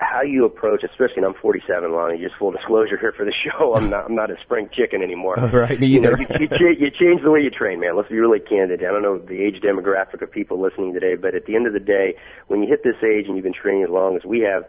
[0.00, 2.18] how you approach, especially, and I'm 47, Lonnie.
[2.18, 5.34] Just full disclosure here for the show, I'm not I'm not a spring chicken anymore.
[5.36, 6.16] right, me either.
[6.18, 7.96] You, know, you, you, you change the way you train, man.
[7.96, 8.80] Let's be really candid.
[8.80, 11.72] I don't know the age demographic of people listening today, but at the end of
[11.72, 12.16] the day,
[12.48, 14.64] when you hit this age and you've been training as long as we have,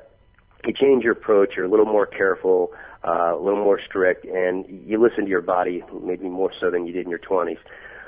[0.65, 1.53] you change your approach.
[1.55, 2.71] You're a little more careful
[3.03, 6.85] uh, a little more strict, and you listen to your body maybe more so than
[6.85, 7.57] you did in your 20s.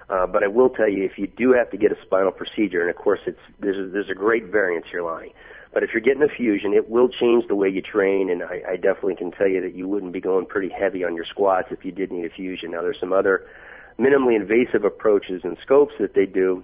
[0.10, 2.82] Uh, but I will tell you, if you do have to get a spinal procedure,
[2.82, 5.34] and of course it's there's a, there's a great variance here, Lonnie.
[5.74, 8.62] But if you're getting a fusion, it will change the way you train, and I,
[8.74, 11.70] I definitely can tell you that you wouldn't be going pretty heavy on your squats
[11.72, 12.72] if you did need a fusion.
[12.72, 13.48] Now there's some other
[13.98, 16.64] minimally invasive approaches and scopes that they do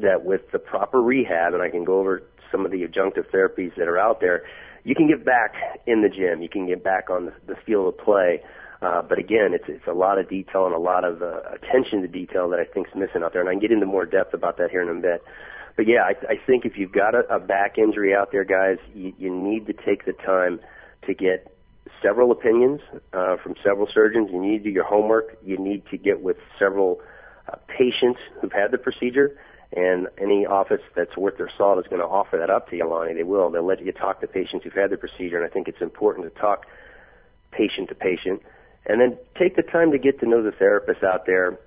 [0.00, 3.76] that with the proper rehab, and I can go over some of the adjunctive therapies
[3.76, 4.42] that are out there,
[4.84, 5.54] you can get back
[5.86, 6.42] in the gym.
[6.42, 8.42] You can get back on the, the field of play.
[8.82, 12.02] Uh, but again, it's it's a lot of detail and a lot of uh, attention
[12.02, 14.04] to detail that I think is missing out there, and I can get into more
[14.04, 15.22] depth about that here in a bit.
[15.76, 18.76] But yeah, I, I think if you've got a, a back injury out there, guys,
[18.94, 20.60] you, you need to take the time
[21.06, 21.50] to get
[22.02, 22.80] several opinions
[23.12, 24.28] uh, from several surgeons.
[24.30, 25.38] You need to do your homework.
[25.42, 27.00] You need to get with several
[27.50, 29.38] uh, patients who've had the procedure
[29.76, 32.88] and any office that's worth their salt is going to offer that up to you,
[32.88, 33.14] Lonnie.
[33.14, 33.50] They will.
[33.50, 36.32] They'll let you talk to patients who've had the procedure, and I think it's important
[36.32, 36.66] to talk
[37.50, 38.42] patient to patient.
[38.86, 41.58] And then take the time to get to know the therapists out there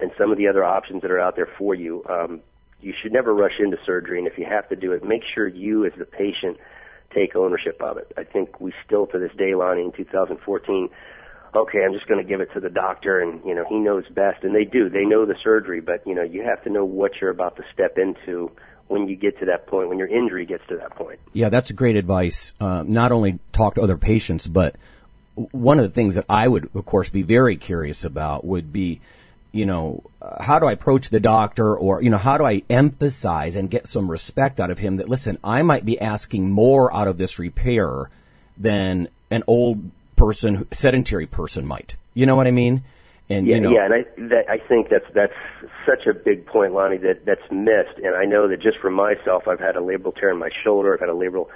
[0.00, 2.04] and some of the other options that are out there for you.
[2.08, 2.40] Um,
[2.80, 5.46] you should never rush into surgery, and if you have to do it, make sure
[5.46, 6.58] you, as the patient,
[7.14, 8.12] take ownership of it.
[8.16, 10.88] I think we still, to this day, Lonnie, in 2014,
[11.56, 14.04] okay, I'm just going to give it to the doctor and, you know, he knows
[14.10, 14.44] best.
[14.44, 14.88] And they do.
[14.88, 17.64] They know the surgery, but, you know, you have to know what you're about to
[17.72, 18.50] step into
[18.88, 21.18] when you get to that point, when your injury gets to that point.
[21.32, 22.52] Yeah, that's great advice.
[22.60, 24.76] Uh, not only talk to other patients, but
[25.34, 29.00] one of the things that I would, of course, be very curious about would be,
[29.52, 30.02] you know,
[30.40, 33.86] how do I approach the doctor or, you know, how do I emphasize and get
[33.86, 37.38] some respect out of him that, listen, I might be asking more out of this
[37.38, 38.10] repair
[38.56, 41.96] than an old person, sedentary person might.
[42.14, 42.82] You know what I mean?
[43.28, 45.34] And yeah, you know, yeah, and I that, I think that's that's
[45.84, 47.98] such a big point, Lonnie, that that's missed.
[48.02, 50.94] And I know that just for myself, I've had a labral tear in my shoulder,
[50.94, 51.48] I've had a labral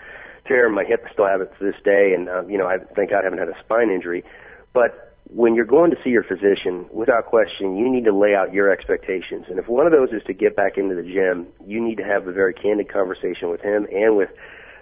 [0.48, 2.66] tear in my hip, I still have it to this day, and um, you know,
[2.66, 4.24] I thank God I haven't had a spine injury.
[4.72, 8.52] But when you're going to see your physician, without question, you need to lay out
[8.52, 9.46] your expectations.
[9.48, 12.04] And if one of those is to get back into the gym, you need to
[12.04, 14.30] have a very candid conversation with him and with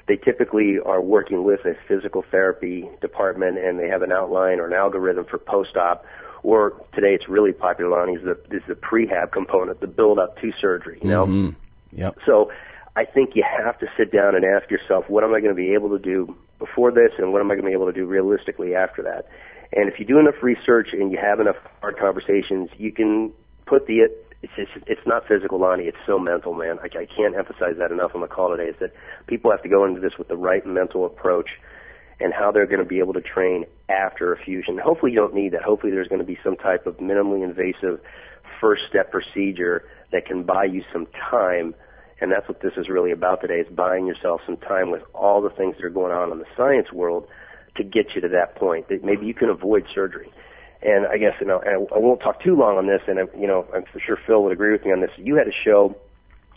[0.08, 4.66] they typically are working with a physical therapy department and they have an outline or
[4.66, 6.04] an algorithm for post-op
[6.42, 10.38] or today it's really popular, Lonnie, is the is the prehab component, the build up
[10.40, 10.98] to surgery.
[11.02, 11.54] You know, Mhm.
[11.92, 12.18] Yep.
[12.26, 12.50] so
[12.96, 15.60] I think you have to sit down and ask yourself, what am I going to
[15.60, 17.92] be able to do before this, and what am I going to be able to
[17.92, 19.26] do realistically after that?
[19.72, 23.32] And if you do enough research and you have enough hard conversations, you can
[23.66, 24.08] put the
[24.42, 25.84] it's just, it's not physical, Lonnie.
[25.84, 26.78] It's so mental, man.
[26.78, 28.70] I, I can't emphasize that enough on the call today.
[28.70, 28.92] Is that
[29.26, 31.48] people have to go into this with the right mental approach
[32.20, 34.78] and how they're going to be able to train after a fusion.
[34.78, 35.62] Hopefully, you don't need that.
[35.62, 38.00] Hopefully, there's going to be some type of minimally invasive
[38.60, 41.74] first step procedure that can buy you some time.
[42.20, 45.42] And that's what this is really about today: is buying yourself some time with all
[45.42, 47.26] the things that are going on in the science world
[47.76, 50.30] to get you to that point that maybe you can avoid surgery.
[50.80, 53.22] And I guess you know I, I won't talk too long on this, and I,
[53.36, 55.10] you know I'm for sure Phil would agree with me on this.
[55.16, 55.96] You had a show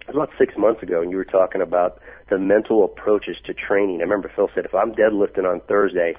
[0.08, 4.00] about six months ago, and you were talking about the mental approaches to training.
[4.00, 6.16] I remember Phil said, if I'm deadlifting on Thursday,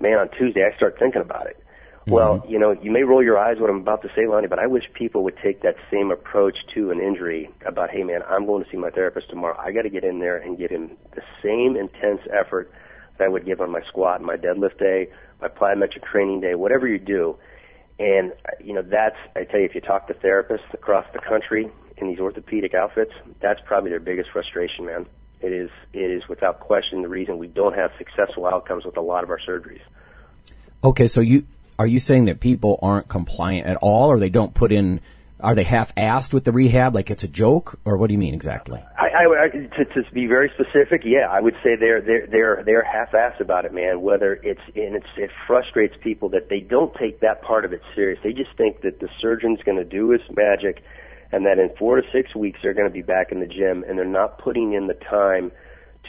[0.00, 1.56] man, on Tuesday I start thinking about it.
[2.00, 2.12] Mm-hmm.
[2.12, 4.58] Well, you know, you may roll your eyes what I'm about to say, Lonnie, but
[4.58, 8.46] I wish people would take that same approach to an injury about, hey, man, I'm
[8.46, 9.56] going to see my therapist tomorrow.
[9.58, 12.72] I got to get in there and get him the same intense effort
[13.18, 16.54] that I would give on my squat, and my deadlift day, my plyometric training day,
[16.54, 17.36] whatever you do.
[17.98, 21.70] And you know, that's I tell you, if you talk to therapists across the country
[21.98, 25.06] in these orthopedic outfits, that's probably their biggest frustration, man.
[25.40, 29.02] It is it is without question the reason we don't have successful outcomes with a
[29.02, 29.82] lot of our surgeries.
[30.82, 31.44] Okay, so you
[31.78, 35.00] are you saying that people aren't compliant at all, or they don't put in?
[35.42, 38.34] Are they half-assed with the rehab, like it's a joke, or what do you mean
[38.34, 38.82] exactly?
[38.98, 42.62] I, I, I to, to be very specific, yeah, I would say they're they're they're
[42.64, 44.02] they're half-assed about it, man.
[44.02, 47.80] Whether it's and it's it frustrates people that they don't take that part of it
[47.94, 48.18] serious.
[48.22, 50.82] They just think that the surgeon's going to do his magic,
[51.32, 53.84] and that in four to six weeks they're going to be back in the gym,
[53.88, 55.52] and they're not putting in the time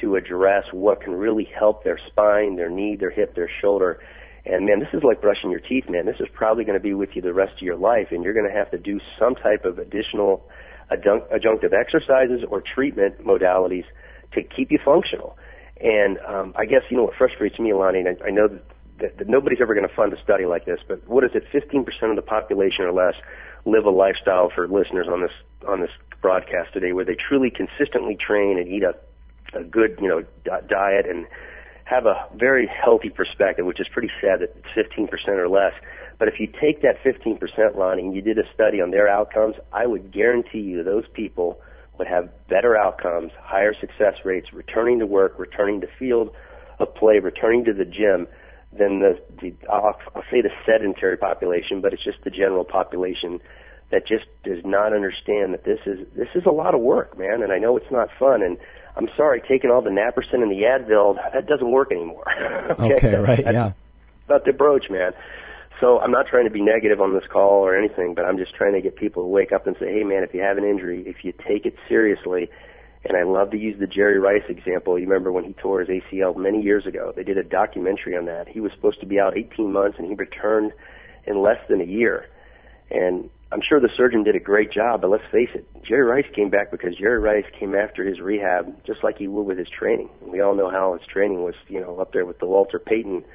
[0.01, 3.99] to address what can really help their spine, their knee, their hip, their shoulder.
[4.45, 6.05] And man, this is like brushing your teeth, man.
[6.05, 8.33] This is probably going to be with you the rest of your life, and you're
[8.33, 10.47] going to have to do some type of additional
[10.89, 13.85] adjunct, adjunctive exercises or treatment modalities
[14.33, 15.37] to keep you functional.
[15.79, 18.63] And um, I guess you know what frustrates me, Alani, and I, I know that,
[18.99, 21.43] that, that nobody's ever going to fund a study like this, but what is it?
[21.53, 23.15] 15% of the population or less
[23.65, 25.31] live a lifestyle for listeners on this
[25.67, 28.95] on this broadcast today, where they truly consistently train and eat a
[29.53, 31.25] a good you know di- diet and
[31.91, 35.73] have a very healthy perspective, which is pretty sad that it's 15% or less.
[36.17, 39.55] But if you take that 15%, Lonnie, and you did a study on their outcomes,
[39.73, 41.59] I would guarantee you those people
[41.97, 46.31] would have better outcomes, higher success rates, returning to work, returning to field
[46.79, 48.27] of play, returning to the gym
[48.71, 53.41] than the, the I'll, I'll say the sedentary population, but it's just the general population
[53.91, 57.43] that just does not understand that this is this is a lot of work, man.
[57.43, 58.41] And I know it's not fun.
[58.41, 58.57] And
[58.95, 62.25] I'm sorry, taking all the Naprosyn and the Advil that doesn't work anymore.
[62.79, 63.71] Okay, right, That's yeah.
[64.25, 65.11] About the approach, man.
[65.79, 68.53] So I'm not trying to be negative on this call or anything, but I'm just
[68.55, 70.63] trying to get people to wake up and say, hey, man, if you have an
[70.63, 72.49] injury, if you take it seriously,
[73.03, 74.99] and I love to use the Jerry Rice example.
[74.99, 77.11] You remember when he tore his ACL many years ago?
[77.15, 78.47] They did a documentary on that.
[78.47, 80.71] He was supposed to be out 18 months, and he returned
[81.25, 82.27] in less than a year.
[82.91, 86.31] And I'm sure the surgeon did a great job, but let's face it, Jerry Rice
[86.33, 89.67] came back because Jerry Rice came after his rehab just like he would with his
[89.67, 90.09] training.
[90.21, 93.25] We all know how his training was, you know, up there with the Walter Payton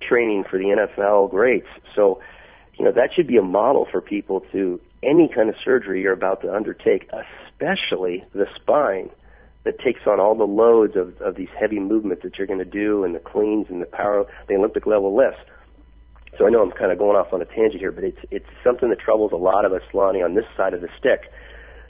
[0.00, 1.66] training for the NFL greats.
[1.94, 2.20] So,
[2.78, 6.12] you know, that should be a model for people to any kind of surgery you're
[6.14, 9.10] about to undertake, especially the spine
[9.64, 12.64] that takes on all the loads of, of these heavy movements that you're going to
[12.64, 15.40] do and the cleans and the power, the Olympic level lifts.
[16.38, 18.46] So I know I'm kind of going off on a tangent here, but it's it's
[18.62, 21.32] something that troubles a lot of us, Lonnie, on this side of the stick,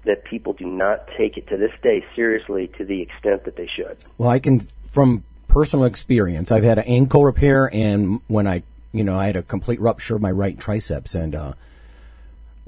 [0.06, 3.68] that people do not take it to this day seriously to the extent that they
[3.68, 3.98] should.
[4.16, 9.04] Well, I can, from personal experience, I've had an ankle repair, and when I, you
[9.04, 11.52] know, I had a complete rupture of my right triceps, and uh,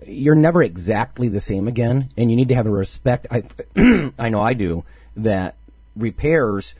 [0.06, 3.26] you're never exactly the same again, and you need to have a respect.
[3.30, 3.42] I,
[4.18, 4.84] I know I do
[5.16, 5.56] that
[5.96, 6.74] repairs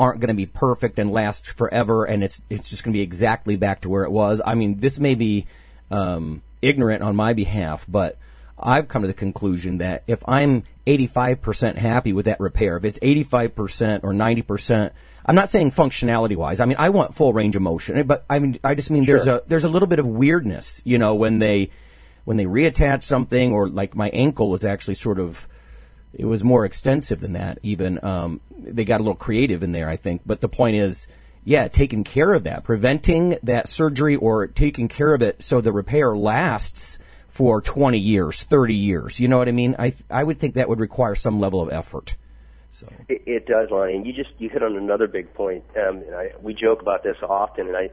[0.00, 3.02] aren't going to be perfect and last forever, and it's it's just going to be
[3.02, 4.40] exactly back to where it was.
[4.44, 5.46] I mean, this may be
[5.90, 8.18] um, ignorant on my behalf, but
[8.58, 12.98] I've come to the conclusion that if I'm 85% happy with that repair, if it's
[13.00, 14.90] 85% or 90%,
[15.26, 16.60] I'm not saying functionality wise.
[16.60, 19.26] I mean, I want full range of motion, but I mean, I just mean there's
[19.26, 21.70] a there's a little bit of weirdness, you know, when they
[22.24, 25.46] when they reattach something or like my ankle was actually sort of
[26.12, 29.88] it was more extensive than that even um, they got a little creative in there
[29.88, 31.08] i think but the point is
[31.44, 35.72] yeah taking care of that preventing that surgery or taking care of it so the
[35.72, 36.98] repair lasts
[37.28, 40.68] for 20 years 30 years you know what i mean i i would think that
[40.68, 42.16] would require some level of effort
[42.70, 43.96] so It, it does, Lonnie.
[43.96, 45.64] And you just you hit on another big point.
[45.76, 47.90] Um, and I, we joke about this often, and I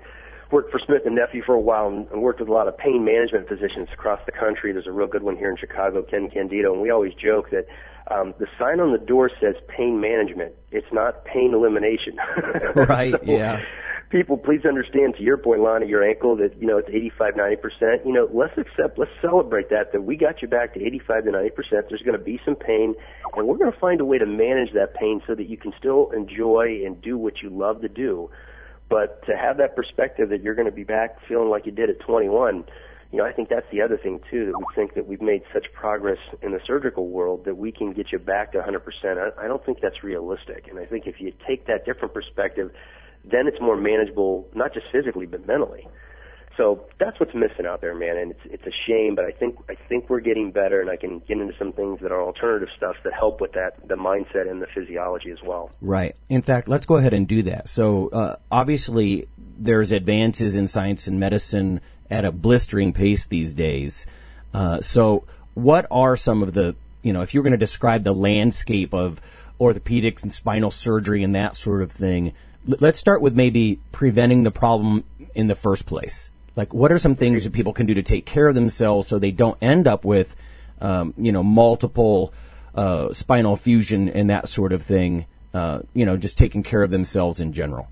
[0.51, 2.78] worked for Smith and Nephew for a while and, and worked with a lot of
[2.78, 4.72] pain management physicians across the country.
[4.72, 7.65] There's a real good one here in Chicago, Ken Candido, and we always joke that
[8.12, 10.53] um, the sign on the door says pain management.
[10.72, 12.18] It's not pain elimination.
[12.76, 13.14] right.
[13.14, 13.62] So, yeah.
[14.10, 18.05] People, please understand to your point, Lonnie, your ankle that, you know, it's 85, 90%.
[18.05, 21.32] You know, let's accept, let's celebrate that, that we got you back to 85 to
[21.32, 21.51] 90%.
[21.89, 22.95] There's going to be some pain,
[23.36, 25.74] and we're going to find a way to manage that pain so that you can
[25.78, 28.30] still enjoy and do what you love to do.
[28.89, 31.89] But to have that perspective that you're going to be back feeling like you did
[31.89, 32.64] at 21,
[33.12, 35.43] you know, I think that's the other thing too that we think that we've made
[35.53, 38.82] such progress in the surgical world that we can get you back to 100%.
[39.18, 42.72] I, I don't think that's realistic, and I think if you take that different perspective,
[43.24, 45.88] then it's more manageable, not just physically but mentally.
[46.58, 49.14] So that's what's missing out there, man, and it's it's a shame.
[49.14, 51.99] But I think I think we're getting better, and I can get into some things
[52.01, 55.70] that are alternative stuff that help with that, the mindset and the physiology as well.
[55.82, 56.16] Right.
[56.30, 57.70] In fact, let's go ahead and do that.
[57.70, 61.80] So uh, obviously, there's advances in science and medicine
[62.10, 64.08] at a blistering pace these days.
[64.53, 66.76] Uh, so, what are some of the
[67.08, 69.22] you know, if you're going to describe the landscape of
[69.62, 72.34] orthopedics and spinal surgery and that sort of thing,
[72.70, 76.30] l- let's start with maybe preventing the problem in the first place.
[76.58, 79.20] Like, what are some things that people can do to take care of themselves so
[79.20, 80.36] they don't end up with,
[80.82, 82.34] um, you know, multiple
[82.76, 85.28] uh, spinal fusion and that sort of thing?
[85.53, 87.88] Uh, you know, just taking care of themselves in general.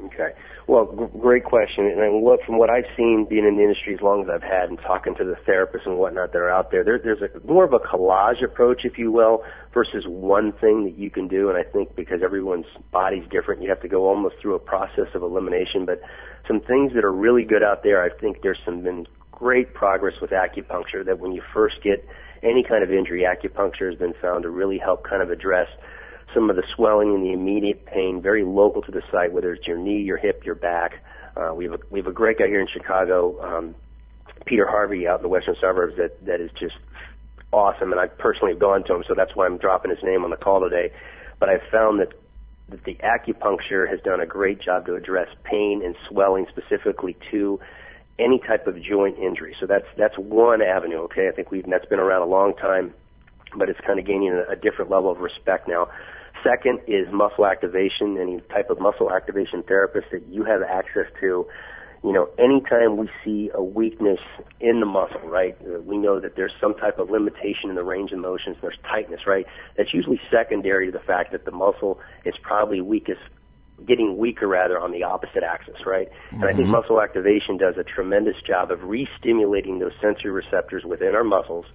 [0.00, 0.32] Okay.
[0.68, 1.86] Well, g- great question.
[1.86, 4.42] And I look from what I've seen being in the industry as long as I've
[4.42, 7.46] had and talking to the therapists and whatnot that are out there, there there's a
[7.46, 9.42] more of a collage approach, if you will,
[9.72, 11.48] versus one thing that you can do.
[11.48, 15.08] And I think because everyone's body's different, you have to go almost through a process
[15.14, 15.86] of elimination.
[15.86, 16.02] But
[16.46, 20.20] some things that are really good out there, I think there's some been great progress
[20.20, 22.04] with acupuncture that when you first get
[22.42, 25.68] any kind of injury, acupuncture has been found to really help kind of address
[26.34, 29.66] some of the swelling and the immediate pain, very local to the site, whether it's
[29.66, 31.02] your knee, your hip, your back.
[31.36, 33.74] Uh, we have a, we have a great guy here in Chicago, um,
[34.44, 36.76] Peter Harvey, out in the western suburbs, that that is just
[37.52, 40.24] awesome, and I personally have gone to him, so that's why I'm dropping his name
[40.24, 40.92] on the call today.
[41.38, 42.12] But I've found that
[42.68, 47.58] that the acupuncture has done a great job to address pain and swelling specifically to
[48.18, 49.56] any type of joint injury.
[49.58, 50.98] So that's that's one avenue.
[51.04, 52.92] Okay, I think we've that's been around a long time,
[53.56, 55.88] but it's kind of gaining a, a different level of respect now.
[56.44, 61.46] Second is muscle activation, any type of muscle activation therapist that you have access to.
[62.04, 64.20] You know, anytime we see a weakness
[64.60, 68.12] in the muscle, right, we know that there's some type of limitation in the range
[68.12, 69.46] of motions, there's tightness, right?
[69.76, 73.20] That's usually secondary to the fact that the muscle is probably weakest,
[73.84, 76.08] getting weaker rather on the opposite axis, right?
[76.30, 76.70] And I think mm-hmm.
[76.70, 81.66] muscle activation does a tremendous job of re-stimulating those sensory receptors within our muscles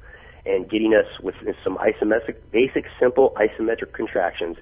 [0.46, 4.58] and getting us with some isometric, basic, simple isometric contractions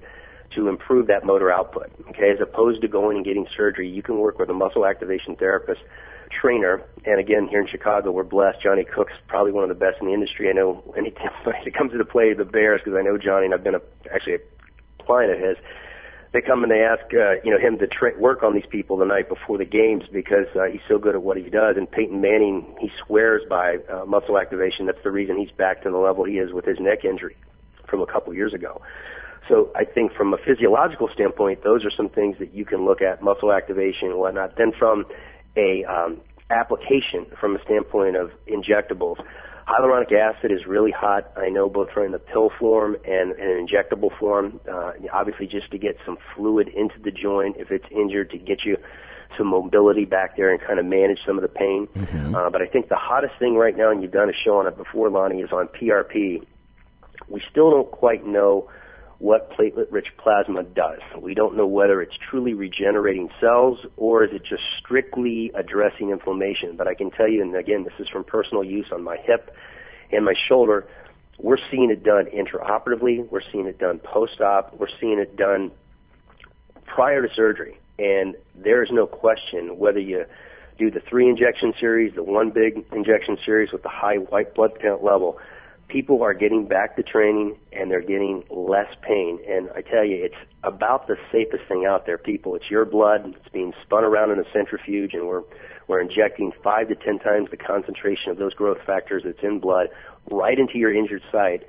[0.56, 1.90] to improve that motor output.
[2.10, 5.36] Okay, as opposed to going and getting surgery, you can work with a muscle activation
[5.36, 5.82] therapist
[6.42, 6.84] trainer.
[7.06, 8.62] And again, here in Chicago, we're blessed.
[8.62, 10.50] Johnny Cook's probably one of the best in the industry.
[10.50, 11.32] I know anytime
[11.66, 13.76] it comes to the play of the Bears, because I know Johnny, and I've been
[13.76, 13.82] a,
[14.14, 15.58] actually a client of his.
[16.34, 18.96] They come and they ask, uh, you know, him to tra- work on these people
[18.96, 21.76] the night before the games because uh, he's so good at what he does.
[21.76, 24.86] And Peyton Manning, he swears by uh, muscle activation.
[24.86, 27.36] That's the reason he's back to the level he is with his neck injury
[27.90, 28.82] from a couple years ago.
[29.50, 33.02] So I think from a physiological standpoint, those are some things that you can look
[33.02, 34.56] at, muscle activation and whatnot.
[34.58, 35.06] Then from
[35.58, 39.18] a um, application, from a standpoint of injectables,
[39.68, 41.32] hyaluronic acid is really hot.
[41.38, 44.59] I know both from the pill form and, and an injectable form.
[44.72, 48.59] Uh, obviously, just to get some fluid into the joint if it's injured, to get
[48.66, 48.78] you
[49.38, 51.88] some mobility back there and kind of manage some of the pain.
[51.95, 52.36] Mm-hmm.
[52.36, 54.68] Uh, but I think the hottest thing right now, and you've done a show on
[54.68, 56.45] it before, Lonnie, is on PRP.
[57.30, 58.70] We still don't quite know
[59.22, 60.99] what platelet-rich plasma does.
[61.22, 66.76] We don't know whether it's truly regenerating cells or is it just strictly addressing inflammation.
[66.76, 69.55] But I can tell you, and again, this is from personal use on my hip
[70.11, 70.88] and my shoulder,
[71.38, 75.72] we're seeing it done intraoperatively, we're seeing it done post-op, we're seeing it done
[76.86, 77.78] prior to surgery.
[77.99, 80.26] And there is no question whether you
[80.80, 84.72] do the three injection series, the one big injection series with the high white blood
[84.82, 85.38] count level,
[85.92, 89.39] people are getting back to training and they're getting less pain.
[89.48, 92.56] And I tell you, it's about the safest thing out there, people.
[92.56, 93.36] It's your blood.
[93.36, 95.44] It's being spun around in a centrifuge and we're,
[95.88, 99.88] we're injecting five to ten times the concentration of those growth factors that's in blood
[100.30, 101.64] right into your injured site.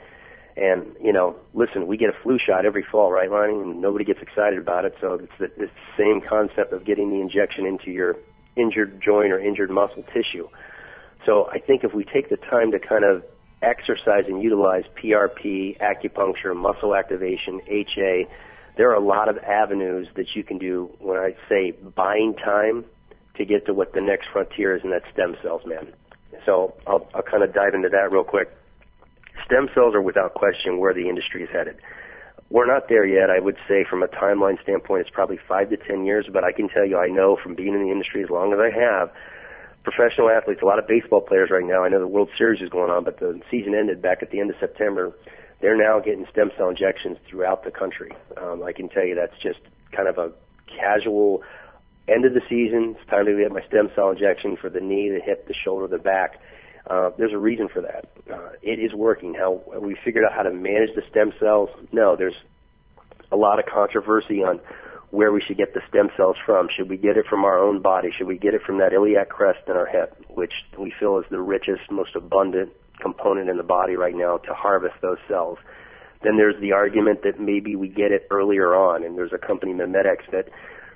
[0.55, 3.55] And, you know, listen, we get a flu shot every fall, right, Lonnie?
[3.55, 4.95] And nobody gets excited about it.
[5.01, 8.17] So it's the, it's the same concept of getting the injection into your
[8.55, 10.49] injured joint or injured muscle tissue.
[11.25, 13.25] So I think if we take the time to kind of
[13.63, 18.27] exercise and utilize PRP, acupuncture, muscle activation, HA,
[18.77, 22.85] there are a lot of avenues that you can do when I say buying time
[23.37, 25.93] to get to what the next frontier is, and that's stem cells, man.
[26.45, 28.51] So I'll, I'll kind of dive into that real quick.
[29.47, 31.77] Stem cells are without question where the industry is headed.
[32.51, 33.31] We're not there yet.
[33.31, 36.53] I would say from a timeline standpoint, it's probably five to ten years, but I
[36.53, 39.11] can tell you, I know from being in the industry as long as I have,
[39.85, 42.69] professional athletes, a lot of baseball players right now, I know the World Series is
[42.69, 45.13] going on, but the season ended back at the end of September.
[45.61, 48.13] They're now getting stem cell injections throughout the country.
[48.37, 49.61] Um, I can tell you that's just
[49.95, 50.33] kind of a
[50.67, 51.43] casual
[52.09, 52.97] end of the season.
[52.99, 55.87] It's time to get my stem cell injection for the knee, the hip, the shoulder,
[55.87, 56.41] the back.
[56.89, 58.11] Uh, there's a reason for that.
[58.33, 59.35] Uh, it is working.
[59.35, 61.71] How we figured out how to manage the stem cells?
[61.93, 62.35] No, there's
[63.31, 64.61] a lot of controversy on
[65.13, 66.69] where we should get the stem cells from.
[66.75, 68.09] Should we get it from our own body?
[68.17, 71.27] Should we get it from that iliac crest in our hip, which we feel is
[71.31, 75.59] the richest, most abundant component in the body right now to harvest those cells?
[76.25, 79.75] Then there's the argument that maybe we get it earlier on, and there's a company,
[79.75, 80.49] MiMedx, that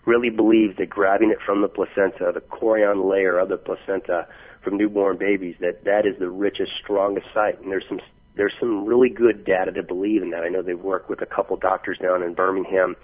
[0.06, 4.26] really believes that grabbing it from the placenta, the chorion layer of the placenta
[4.64, 7.60] from newborn babies, that that is the richest, strongest site.
[7.60, 8.00] And there's some
[8.34, 10.42] there's some really good data to believe in that.
[10.42, 12.94] I know they've worked with a couple doctors down in Birmingham,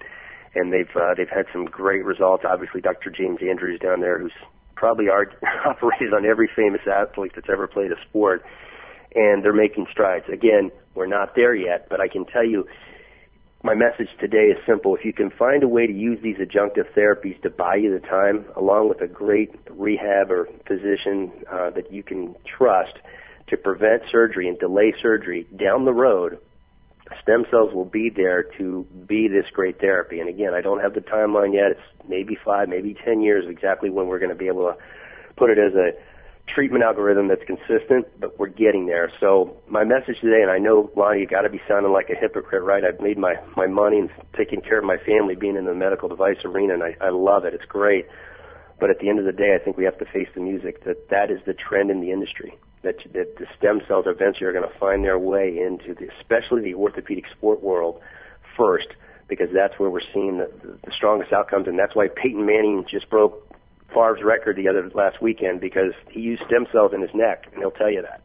[0.55, 2.45] and they've uh, they've had some great results.
[2.47, 3.11] Obviously, Dr.
[3.11, 4.33] James Andrews down there, who's
[4.75, 5.07] probably
[5.67, 8.45] operated on every famous athlete that's ever played a sport,
[9.15, 10.25] and they're making strides.
[10.33, 12.67] Again, we're not there yet, but I can tell you
[13.65, 14.97] my message today is simple.
[14.97, 18.05] If you can find a way to use these adjunctive therapies to buy you the
[18.05, 22.99] time, along with a great rehab or physician uh, that you can trust
[23.49, 26.39] to prevent surgery and delay surgery down the road,
[27.23, 30.21] stem cells will be there to be this great therapy.
[30.21, 31.73] And again, I don't have the timeline yet.
[31.73, 34.77] It's maybe five, maybe ten years exactly when we're going to be able to
[35.37, 35.93] put it as a
[36.53, 39.11] treatment algorithm that's consistent, but we're getting there.
[39.21, 42.19] So my message today, and I know Lonnie, you got to be sounding like a
[42.19, 42.85] hypocrite, right?
[42.85, 46.09] I've made my my money and taking care of my family, being in the medical
[46.09, 47.55] device arena, and I, I love it.
[47.55, 48.07] It's great.
[48.81, 50.85] But at the end of the day, I think we have to face the music
[50.85, 52.59] that that is the trend in the industry.
[52.83, 56.63] That that the stem cells eventually are going to find their way into the, especially
[56.63, 58.01] the orthopedic sport world
[58.57, 58.89] first,
[59.29, 63.09] because that's where we're seeing the, the, strongest outcomes, and that's why Peyton Manning just
[63.09, 63.49] broke
[63.89, 67.59] Favre's record the other last weekend because he used stem cells in his neck, and
[67.59, 68.21] he'll tell you that.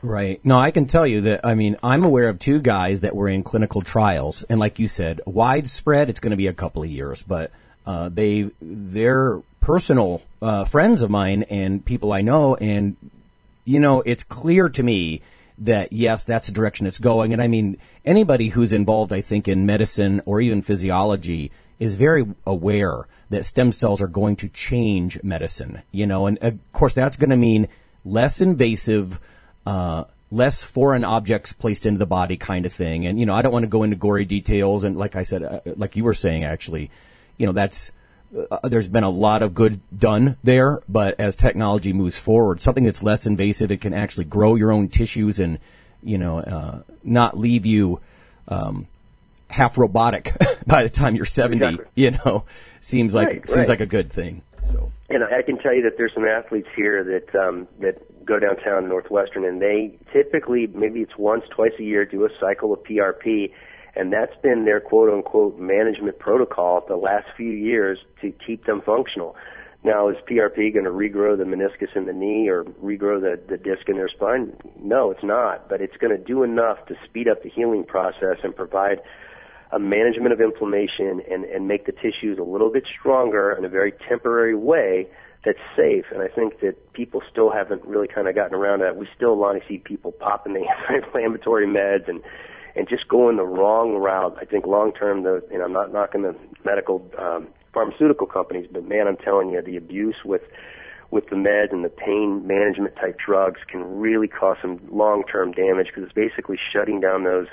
[0.00, 0.44] Right.
[0.44, 3.28] No, I can tell you that, I mean, I'm aware of two guys that were
[3.28, 6.90] in clinical trials, and like you said, widespread, it's going to be a couple of
[6.90, 7.52] years, but,
[7.86, 12.96] uh, they, they're personal, uh, friends of mine and people I know, and,
[13.64, 15.22] you know, it's clear to me
[15.58, 17.32] that yes, that's the direction it's going.
[17.32, 22.26] And I mean, anybody who's involved, I think, in medicine or even physiology is very
[22.46, 27.16] aware that stem cells are going to change medicine, you know, and of course that's
[27.16, 27.68] going to mean
[28.04, 29.18] less invasive,
[29.66, 33.06] uh, less foreign objects placed into the body kind of thing.
[33.06, 34.84] And, you know, I don't want to go into gory details.
[34.84, 36.90] And like I said, uh, like you were saying, actually,
[37.36, 37.90] you know, that's,
[38.50, 42.84] uh, there's been a lot of good done there, but as technology moves forward, something
[42.84, 45.58] that's less invasive, it can actually grow your own tissues and,
[46.02, 48.00] you know, uh, not leave you,
[48.48, 48.86] um,
[49.50, 50.34] half robotic
[50.66, 51.86] by the time you're 70, Exactly.
[51.94, 52.44] you know,
[52.80, 53.68] seems like, Right, seems right.
[53.68, 54.42] like a good thing.
[54.70, 54.90] So.
[55.10, 58.88] And I can tell you that there's some athletes here that um, that go downtown
[58.88, 63.52] Northwestern, and they typically maybe it's once, twice a year do a cycle of PRP,
[63.94, 68.82] and that's been their quote unquote management protocol the last few years to keep them
[68.84, 69.36] functional.
[69.84, 73.56] Now, is PRP going to regrow the meniscus in the knee or regrow the, the
[73.56, 74.56] disc in their spine?
[74.80, 75.68] No, it's not.
[75.68, 79.00] But it's going to do enough to speed up the healing process and provide
[79.72, 83.68] a management of inflammation and, and make the tissues a little bit stronger in a
[83.68, 85.08] very temporary way
[85.44, 86.04] that's safe.
[86.12, 88.96] And I think that people still haven't really kind of gotten around to that.
[88.96, 92.20] We still want to see people popping the anti-inflammatory meds and
[92.74, 94.36] and just going the wrong route.
[94.40, 98.86] I think long term, the and I'm not knocking the medical um, pharmaceutical companies, but
[98.86, 100.42] man, I'm telling you, the abuse with
[101.10, 105.52] with the meds and the pain management type drugs can really cause some long term
[105.52, 107.48] damage because it's basically shutting down those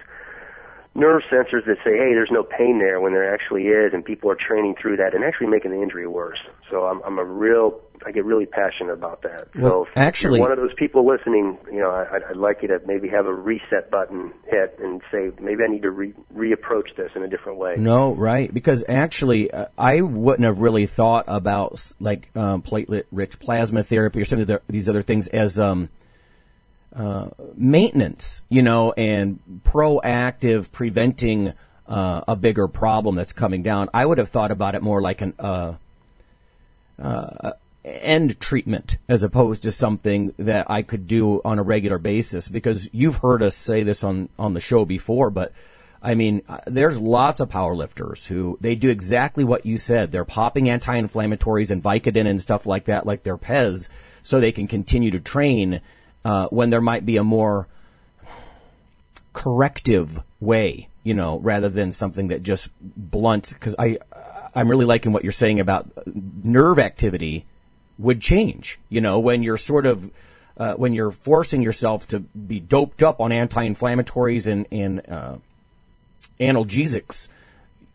[0.96, 4.30] nerve sensors that say, hey, there's no pain there when there actually is, and people
[4.32, 6.40] are training through that and actually making the injury worse.
[6.70, 9.48] So I'm, I'm a real, I get really passionate about that.
[9.56, 12.38] Well, so if actually- you're one of those people listening, you know, I, I'd- I'd
[12.38, 15.92] like you to maybe have a reset button hit and say, maybe I need to
[15.92, 17.76] re- reapproach this in a different way.
[17.78, 18.54] No, right.
[18.54, 24.26] Because actually, uh, I wouldn't have really thought about like um, platelet-rich plasma therapy or
[24.26, 25.90] some of the, these other things as um,
[26.96, 31.54] uh, maintenance, you know, and proactive preventing
[31.88, 33.90] uh, a bigger problem that's coming down.
[33.94, 35.74] I would have thought about it more like an uh,
[37.02, 37.52] uh,
[37.84, 42.90] end treatment as opposed to something that I could do on a regular basis because
[42.92, 45.52] you've heard us say this on, on the show before, but
[46.02, 50.12] I mean, uh, there's lots of powerlifters who they do exactly what you said.
[50.12, 53.90] They're popping anti-inflammatories and Vicodin and stuff like that, like their Pez,
[54.24, 55.82] so they can continue to train
[56.26, 57.68] uh, when there might be a more
[59.34, 63.54] corrective way, you know, rather than something that just blunts.
[63.54, 64.00] Because I,
[64.56, 65.90] I'm really liking what you're saying about
[66.44, 67.46] nerve activity
[67.98, 68.80] would change.
[68.90, 70.10] You know, when you're sort of
[70.58, 75.38] uh, when you're forcing yourself to be doped up on anti-inflammatories and and uh,
[76.40, 77.30] analgesics,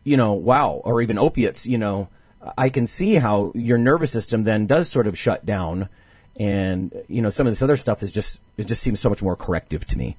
[0.03, 2.07] you know, wow, or even opiates, you know,
[2.57, 5.89] I can see how your nervous system then does sort of shut down,
[6.37, 9.21] and you know, some of this other stuff is just it just seems so much
[9.21, 10.17] more corrective to me.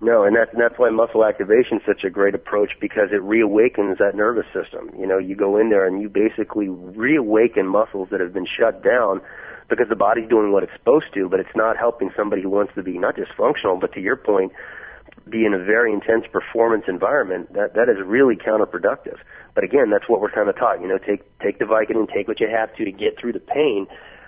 [0.00, 3.22] No, and that's and that's why muscle activation is such a great approach because it
[3.22, 4.90] reawakens that nervous system.
[4.98, 8.82] You know, you go in there and you basically reawaken muscles that have been shut
[8.82, 9.20] down
[9.68, 12.74] because the body's doing what it's supposed to, but it's not helping somebody who wants
[12.74, 14.52] to be not just functional, but to your point,
[15.30, 17.52] be in a very intense performance environment.
[17.52, 19.18] That that is really counterproductive.
[19.54, 20.80] But again, that's what we're kind of taught.
[20.80, 23.40] You know, take take the Vicodin, take what you have to to get through the
[23.40, 23.86] pain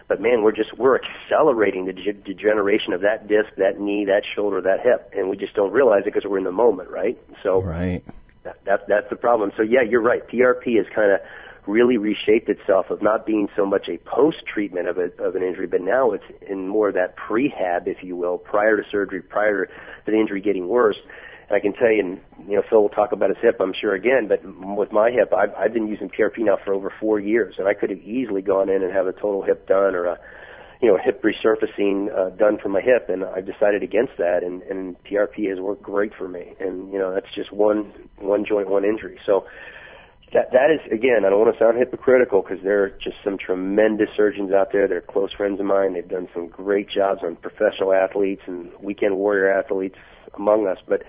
[0.08, 4.22] but man, we're just we're accelerating the de- degeneration of that disc, that knee, that
[4.34, 7.18] shoulder, that hip, and we just don't realize it because we're in the moment, right?
[7.42, 8.02] So right.
[8.42, 9.52] That, that that's the problem.
[9.56, 10.26] So yeah, you're right.
[10.28, 11.20] PRP has kind of
[11.66, 15.42] really reshaped itself of not being so much a post treatment of a, of an
[15.42, 19.22] injury, but now it's in more of that prehab, if you will, prior to surgery,
[19.22, 20.96] prior to the injury getting worse.
[21.48, 23.74] And I can tell you, and you know, Phil will talk about his hip, I'm
[23.78, 24.40] sure again, but
[24.76, 27.74] with my hip, I've, I've been using PRP now for over four years, and I
[27.74, 30.18] could have easily gone in and have a total hip done or a,
[30.80, 34.62] you know, hip resurfacing uh, done for my hip, and I've decided against that, and,
[34.62, 38.68] and PRP has worked great for me, and you know, that's just one one joint,
[38.68, 39.18] one injury.
[39.24, 39.44] So
[40.32, 43.38] that that is again, I don't want to sound hypocritical because there are just some
[43.38, 44.88] tremendous surgeons out there.
[44.88, 45.94] They're close friends of mine.
[45.94, 49.96] They've done some great jobs on professional athletes and weekend warrior athletes
[50.36, 51.02] among us, but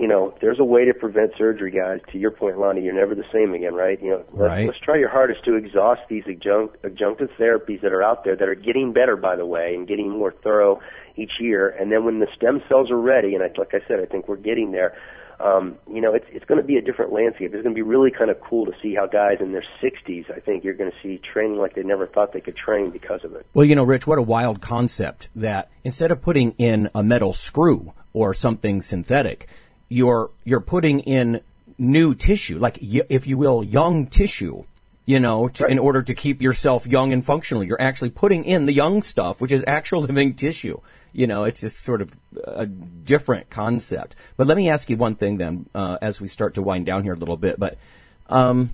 [0.00, 2.00] you know, there's a way to prevent surgery, guys.
[2.10, 4.00] To your point, Lonnie, you're never the same again, right?
[4.02, 4.66] You know, let's, right.
[4.66, 8.48] let's try your hardest to exhaust these adjunct, adjunctive therapies that are out there that
[8.48, 10.80] are getting better, by the way, and getting more thorough
[11.16, 11.68] each year.
[11.68, 14.26] And then when the stem cells are ready, and I, like I said, I think
[14.26, 14.96] we're getting there.
[15.38, 17.52] Um, you know, it's it's going to be a different landscape.
[17.52, 20.30] It's going to be really kind of cool to see how guys in their 60s,
[20.34, 23.20] I think, you're going to see training like they never thought they could train because
[23.22, 23.46] of it.
[23.52, 27.34] Well, you know, Rich, what a wild concept that instead of putting in a metal
[27.34, 29.48] screw or something synthetic,
[29.90, 31.42] you're you're putting in
[31.76, 34.64] new tissue, like if you will, young tissue.
[35.06, 35.72] You know, to, right.
[35.72, 39.40] in order to keep yourself young and functional, you're actually putting in the young stuff,
[39.40, 40.80] which is actual living tissue.
[41.12, 42.12] You know, it's just sort of
[42.44, 44.14] a different concept.
[44.36, 47.02] But let me ask you one thing then, uh, as we start to wind down
[47.02, 47.58] here a little bit.
[47.58, 47.76] But
[48.28, 48.70] um,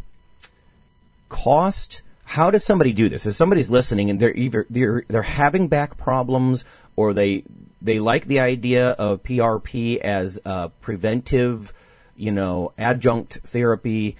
[1.31, 2.03] cost.
[2.27, 3.25] How does somebody do this?
[3.25, 6.65] If somebody's listening and they're either they're they're having back problems
[6.97, 7.45] or they
[7.87, 11.73] they like the idea of PRP as a preventive,
[12.17, 14.17] you know, adjunct therapy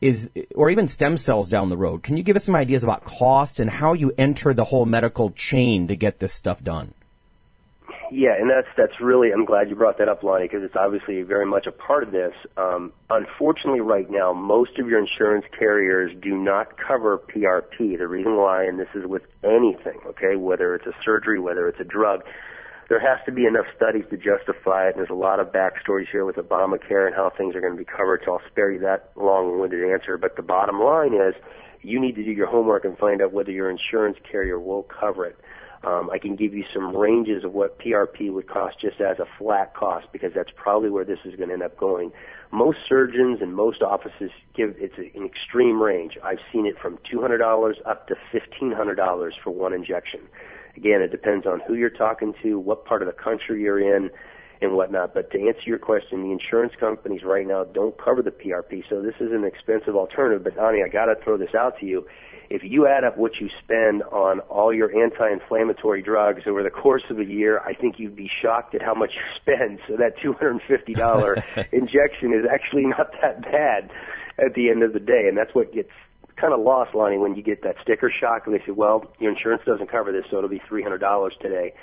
[0.00, 2.02] is or even stem cells down the road.
[2.02, 5.30] Can you give us some ideas about cost and how you enter the whole medical
[5.30, 6.92] chain to get this stuff done?
[8.12, 11.22] Yeah, and that's that's really I'm glad you brought that up, Lonnie, because it's obviously
[11.22, 12.34] very much a part of this.
[12.56, 17.98] Um, unfortunately, right now, most of your insurance carriers do not cover PRP.
[17.98, 21.80] The reason why, and this is with anything, okay, whether it's a surgery, whether it's
[21.80, 22.22] a drug,
[22.88, 24.94] there has to be enough studies to justify it.
[24.94, 27.78] And there's a lot of backstories here with Obamacare and how things are going to
[27.78, 28.22] be covered.
[28.24, 30.16] So I'll spare you that long-winded answer.
[30.16, 31.34] But the bottom line is,
[31.82, 35.26] you need to do your homework and find out whether your insurance carrier will cover
[35.26, 35.36] it.
[35.84, 39.26] Um, I can give you some ranges of what PRP would cost just as a
[39.38, 42.12] flat cost because that's probably where this is going to end up going.
[42.50, 46.18] Most surgeons and most offices give it's an extreme range.
[46.24, 50.20] I've seen it from $200 up to $1,500 for one injection.
[50.76, 54.10] Again, it depends on who you're talking to, what part of the country you're in,
[54.60, 55.14] and whatnot.
[55.14, 59.02] But to answer your question, the insurance companies right now don't cover the PRP, so
[59.02, 60.44] this is an expensive alternative.
[60.44, 62.06] But Lonnie, I got to throw this out to you.
[62.48, 67.02] If you add up what you spend on all your anti-inflammatory drugs over the course
[67.10, 69.80] of a year, I think you'd be shocked at how much you spend.
[69.88, 73.90] So that $250 injection is actually not that bad
[74.38, 75.90] at the end of the day, and that's what gets
[76.36, 79.32] kind of lost, Lonnie, when you get that sticker shock and they say, well, your
[79.32, 81.74] insurance doesn't cover this, so it'll be $300 today.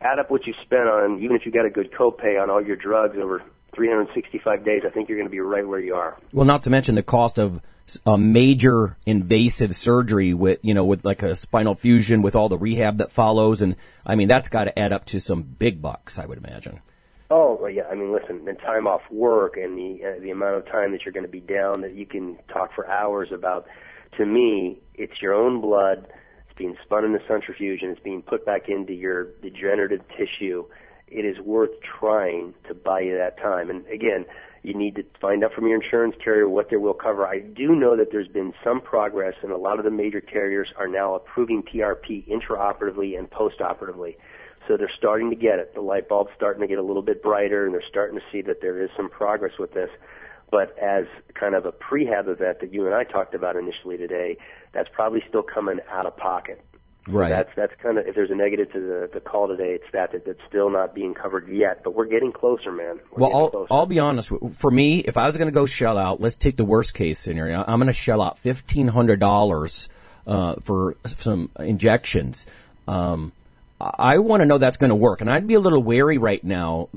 [0.00, 2.62] Add up what you spent on, even if you got a good copay on all
[2.62, 3.42] your drugs over
[3.74, 6.16] 365 days, I think you're going to be right where you are.
[6.32, 7.60] Well, not to mention the cost of
[8.04, 12.58] a major invasive surgery with, you know, with like a spinal fusion with all the
[12.58, 13.62] rehab that follows.
[13.62, 16.80] And I mean, that's got to add up to some big bucks, I would imagine.
[17.30, 17.84] Oh well, yeah.
[17.90, 21.04] I mean, listen, the time off work and the uh, the amount of time that
[21.04, 23.66] you're going to be down that you can talk for hours about
[24.16, 26.06] to me, it's your own blood.
[26.48, 30.64] It's being spun in the centrifuge and it's being put back into your degenerative tissue.
[31.08, 31.70] it is worth
[32.00, 33.70] trying to buy you that time.
[33.70, 34.24] And again,
[34.62, 37.26] you need to find out from your insurance carrier what they will cover.
[37.26, 40.68] I do know that there's been some progress, and a lot of the major carriers
[40.76, 44.16] are now approving PRP intraoperatively and postoperatively.
[44.68, 45.74] So they're starting to get it.
[45.74, 48.42] The light bulb's starting to get a little bit brighter, and they're starting to see
[48.42, 49.90] that there is some progress with this.
[50.50, 54.38] But as kind of a prehab event that you and I talked about initially today,
[54.72, 56.64] that's probably still coming out of pocket.
[57.08, 57.28] Right.
[57.28, 60.10] That's that's kind of if there's a negative to the, the call today, it's that,
[60.10, 61.84] that that's still not being covered yet.
[61.84, 62.98] But we're getting closer, man.
[63.12, 63.72] We're Well, I'll, closer.
[63.72, 64.32] I'll be honest.
[64.54, 67.20] For me, if I was going to go shell out, let's take the worst case
[67.20, 67.64] scenario.
[67.66, 69.88] I'm going to shell out fifteen hundred dollars
[70.26, 72.46] uh, for some injections.
[72.88, 73.30] Um,
[73.78, 76.42] I want to know that's going to work, and I'd be a little wary right
[76.42, 76.88] now.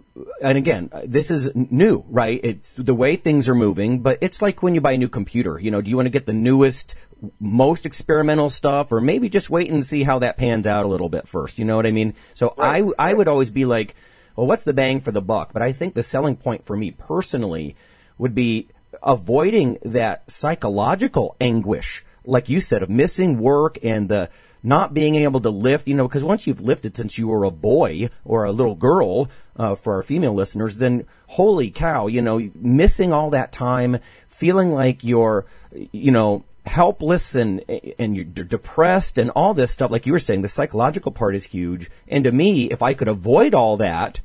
[0.41, 2.39] And again, this is new, right?
[2.41, 5.59] It's the way things are moving, but it's like when you buy a new computer.
[5.59, 6.95] You know, do you want to get the newest,
[7.39, 11.09] most experimental stuff, or maybe just wait and see how that pans out a little
[11.09, 11.59] bit first?
[11.59, 12.13] You know what I mean?
[12.33, 13.95] So I, I would always be like,
[14.37, 15.51] well, what's the bang for the buck?
[15.51, 17.75] But I think the selling point for me personally
[18.17, 18.69] would be
[19.03, 24.29] avoiding that psychological anguish, like you said, of missing work and the
[24.61, 27.51] not being able to lift, you know, because once you've lifted since you were a
[27.51, 29.29] boy or a little girl,
[29.59, 33.99] uh, for our female listeners, then holy cow, you know, missing all that time,
[34.29, 35.45] feeling like you're,
[35.91, 37.63] you know, helpless and
[37.97, 41.45] and you're depressed and all this stuff like you were saying the psychological part is
[41.45, 41.89] huge.
[42.07, 44.21] And to me if i could avoid all that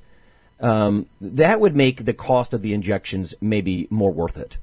[0.61, 4.59] um, that would make the cost of the injections maybe more worth it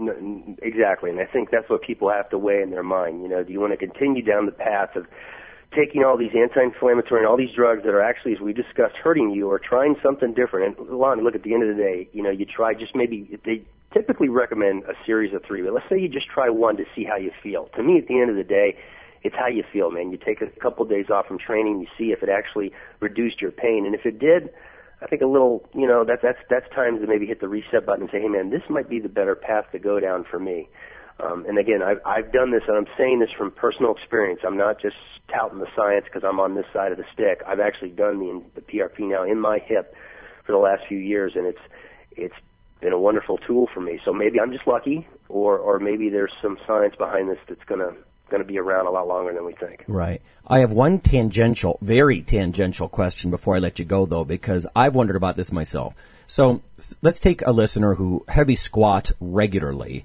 [0.00, 3.22] N- n- Exactly, and I think that's what people have to weigh in their mind.
[3.22, 5.06] You know, do you want to continue down the path of
[5.76, 9.30] taking all these anti-inflammatory and all these drugs that are actually, as we discussed, hurting
[9.30, 10.78] you, or trying something different?
[10.78, 13.38] And Lonnie, look, at the end of the day, you know, you try just maybe
[13.44, 16.84] they typically recommend a series of three, but let's say you just try one to
[16.94, 17.68] see how you feel.
[17.76, 18.76] To me, at the end of the day,
[19.22, 20.10] it's how you feel, man.
[20.10, 23.40] You take a couple of days off from training, you see if it actually reduced
[23.42, 24.50] your pain, and if it did,
[25.02, 27.86] I think a little, you know, that, that's that's time to maybe hit the reset
[27.86, 30.38] button and say, hey, man, this might be the better path to go down for
[30.38, 30.68] me.
[31.22, 34.40] Um, and again, I've, I've done this, and I'm saying this from personal experience.
[34.46, 34.96] I'm not just
[35.32, 37.42] touting the science because I'm on this side of the stick.
[37.46, 39.94] I've actually done the, the PRP now in my hip
[40.44, 41.60] for the last few years, and it's
[42.12, 42.34] it's
[42.80, 44.00] been a wonderful tool for me.
[44.04, 47.64] So maybe I'm just lucky, or or maybe there's some science behind this that's
[48.30, 49.84] gonna gonna be around a lot longer than we think.
[49.86, 50.22] Right.
[50.46, 54.94] I have one tangential, very tangential question before I let you go, though, because I've
[54.94, 55.94] wondered about this myself.
[56.26, 56.62] So
[57.02, 60.04] let's take a listener who heavy squat regularly,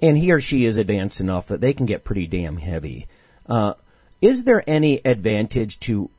[0.00, 3.06] and he or she is advanced enough that they can get pretty damn heavy.
[3.46, 3.74] Uh,
[4.22, 6.10] is there any advantage to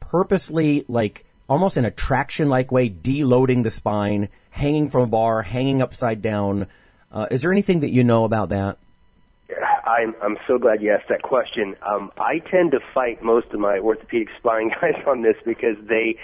[0.00, 5.80] purposely, like almost in a traction-like way, deloading the spine, hanging from a bar, hanging
[5.80, 6.66] upside down?
[7.12, 8.78] Uh, is there anything that you know about that?
[9.86, 11.76] I'm I'm so glad you asked that question.
[11.86, 16.16] Um, I tend to fight most of my orthopedic spine guys on this because they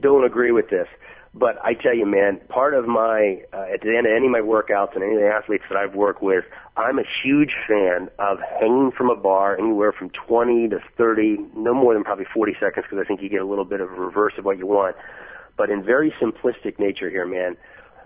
[0.00, 0.88] don't agree with this.
[1.34, 4.32] But I tell you, man, part of my uh, at the end of any of
[4.32, 6.44] my workouts and any of the athletes that I've worked with,
[6.76, 11.72] I'm a huge fan of hanging from a bar anywhere from 20 to 30, no
[11.72, 13.94] more than probably 40 seconds, because I think you get a little bit of a
[13.94, 14.94] reverse of what you want.
[15.56, 17.56] But in very simplistic nature here, man,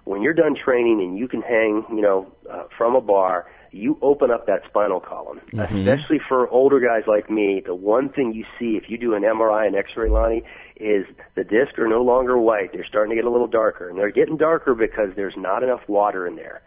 [0.04, 3.98] when you're done training and you can hang, you know, uh, from a bar, you
[4.02, 5.40] open up that spinal column.
[5.52, 5.78] Mm-hmm.
[5.78, 9.22] Especially for older guys like me, the one thing you see if you do an
[9.22, 10.42] MRI and X-ray, Lonnie,
[10.76, 12.72] is the discs are no longer white.
[12.72, 15.80] They're starting to get a little darker, and they're getting darker because there's not enough
[15.88, 16.62] water in there.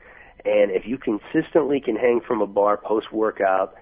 [0.46, 3.76] And if you consistently can hang from a bar post-workout,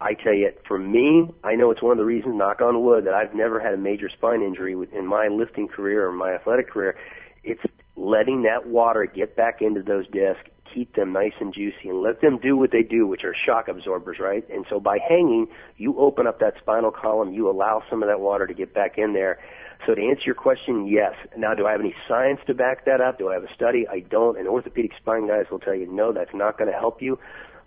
[0.00, 3.04] I tell you, for me, I know it's one of the reasons, knock on wood,
[3.06, 6.70] that I've never had a major spine injury in my lifting career or my athletic
[6.70, 6.96] career.
[7.42, 7.60] It's
[7.96, 12.20] letting that water get back into those discs, keep them nice and juicy, and let
[12.20, 14.48] them do what they do, which are shock absorbers, right?
[14.50, 15.46] And so by hanging,
[15.76, 18.98] you open up that spinal column, you allow some of that water to get back
[18.98, 19.38] in there.
[19.86, 21.14] So to answer your question, yes.
[21.36, 23.18] Now, do I have any science to back that up?
[23.18, 23.86] Do I have a study?
[23.88, 24.38] I don't.
[24.38, 27.18] And orthopedic spine guys will tell you, no, that's not going to help you.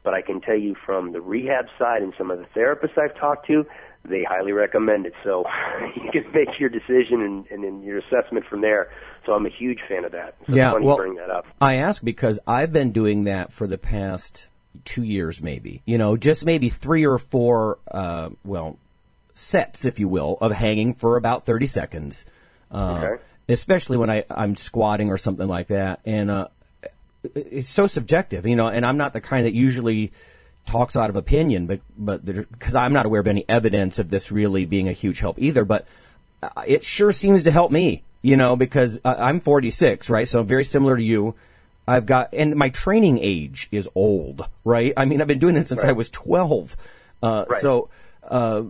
[0.04, 3.16] But I can tell you from the rehab side and some of the therapists I've
[3.20, 3.66] talked to,
[4.08, 5.14] they highly recommend it.
[5.24, 5.45] So
[5.95, 8.89] you can make your decision and, and then your assessment from there.
[9.26, 10.36] So I'm a huge fan of that.
[10.47, 11.45] So yeah, well, you bring that up.
[11.59, 14.47] I ask because I've been doing that for the past
[14.86, 15.82] two years, maybe.
[15.86, 18.78] You know, just maybe three or four, uh, well,
[19.34, 22.26] sets, if you will, of hanging for about 30 seconds.
[22.72, 23.24] Uh, Okay.
[23.49, 25.99] Especially when I, I'm squatting or something like that.
[26.05, 26.47] And, uh,
[27.36, 30.13] it's so subjective, you know, and I'm not the kind that usually
[30.65, 34.32] talks out of opinion, but, but, because I'm not aware of any evidence of this
[34.32, 35.86] really being a huge help either, but
[36.41, 40.28] uh, it sure seems to help me, you know, because uh, I'm 46, right?
[40.28, 41.36] So very similar to you.
[41.88, 44.93] I've got, and my training age is old, right?
[44.95, 46.78] I mean, I've been doing this since I was 12.
[47.24, 47.61] Uh, Right.
[47.61, 47.89] so,
[48.28, 48.63] uh,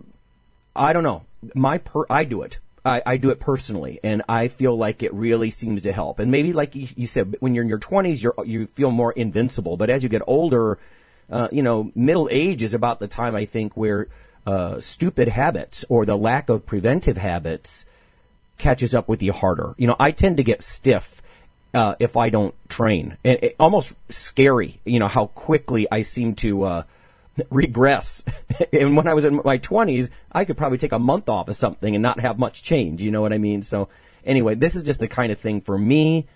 [0.74, 1.24] I don't know.
[1.54, 2.58] My per, I do it.
[2.84, 6.18] I, I do it personally, and I feel like it really seems to help.
[6.18, 9.12] And maybe, like you, you said, when you're in your 20s, you're, you feel more
[9.12, 9.76] invincible.
[9.76, 10.78] But as you get older,
[11.30, 14.08] uh, you know, middle age is about the time I think where
[14.46, 17.86] uh, stupid habits or the lack of preventive habits
[18.58, 19.74] catches up with you harder.
[19.76, 21.22] You know, I tend to get stiff
[21.74, 24.80] uh, if I don't train, and it, almost scary.
[24.84, 26.82] You know how quickly I seem to uh,
[27.50, 28.24] regress.
[28.72, 31.56] and when I was in my twenties, I could probably take a month off of
[31.56, 33.02] something and not have much change.
[33.02, 33.62] You know what I mean?
[33.62, 33.88] So
[34.24, 36.26] anyway, this is just the kind of thing for me.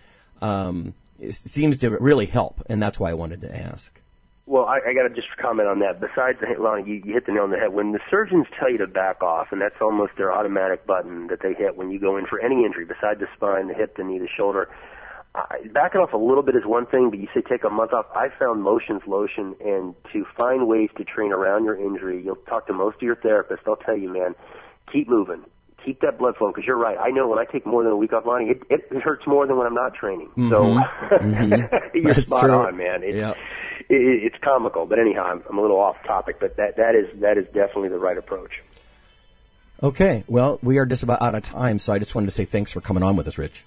[0.40, 3.98] Um, it seems to really help, and that's why I wanted to ask.
[4.46, 6.00] Well, I, I got to just comment on that.
[6.00, 7.72] Besides, Lonnie, you, you hit the nail on the head.
[7.72, 11.42] When the surgeons tell you to back off, and that's almost their automatic button that
[11.42, 14.04] they hit when you go in for any injury, besides the spine, the hip, the
[14.04, 14.70] knee, the shoulder,
[15.34, 15.42] uh,
[15.74, 18.06] backing off a little bit is one thing, but you say take a month off.
[18.14, 22.68] I found Motion's Lotion, and to find ways to train around your injury, you'll talk
[22.68, 23.64] to most of your therapists.
[23.64, 24.34] They'll tell you, man,
[24.92, 25.44] keep moving.
[25.86, 26.98] Keep that blood flowing because you're right.
[26.98, 29.56] I know when I take more than a week off, it, it, hurts more than
[29.56, 30.28] when I'm not training.
[30.36, 30.50] Mm-hmm.
[30.50, 31.76] So mm-hmm.
[31.98, 32.54] you're That's spot true.
[32.54, 33.02] on, man.
[33.04, 33.30] Yeah.
[33.30, 33.36] it,
[33.88, 37.38] it's comical, but anyhow, I'm, I'm a little off topic, but that that is that
[37.38, 38.50] is definitely the right approach.
[39.82, 42.46] Okay, well, we are just about out of time, so I just wanted to say
[42.46, 43.64] thanks for coming on with us, Rich.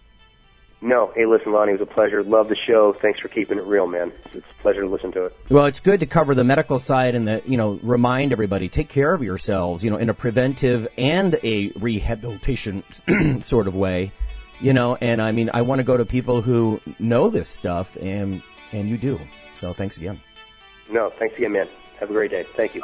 [0.82, 2.24] No, hey, listen, Lonnie, it was a pleasure.
[2.24, 2.96] Love the show.
[3.02, 4.14] Thanks for keeping it real, man.
[4.34, 5.36] It's a pleasure to listen to it.
[5.50, 8.88] Well, it's good to cover the medical side and the, you know, remind everybody, take
[8.88, 12.84] care of yourselves, you know, in a preventive and a rehabilitation
[13.42, 14.14] sort of way,
[14.62, 17.98] you know, and I mean, I want to go to people who know this stuff
[17.98, 19.20] and, and you do.
[19.52, 20.22] So thanks again.
[20.90, 21.68] No, thanks again, man.
[22.00, 22.46] Have a great day.
[22.56, 22.84] Thank you.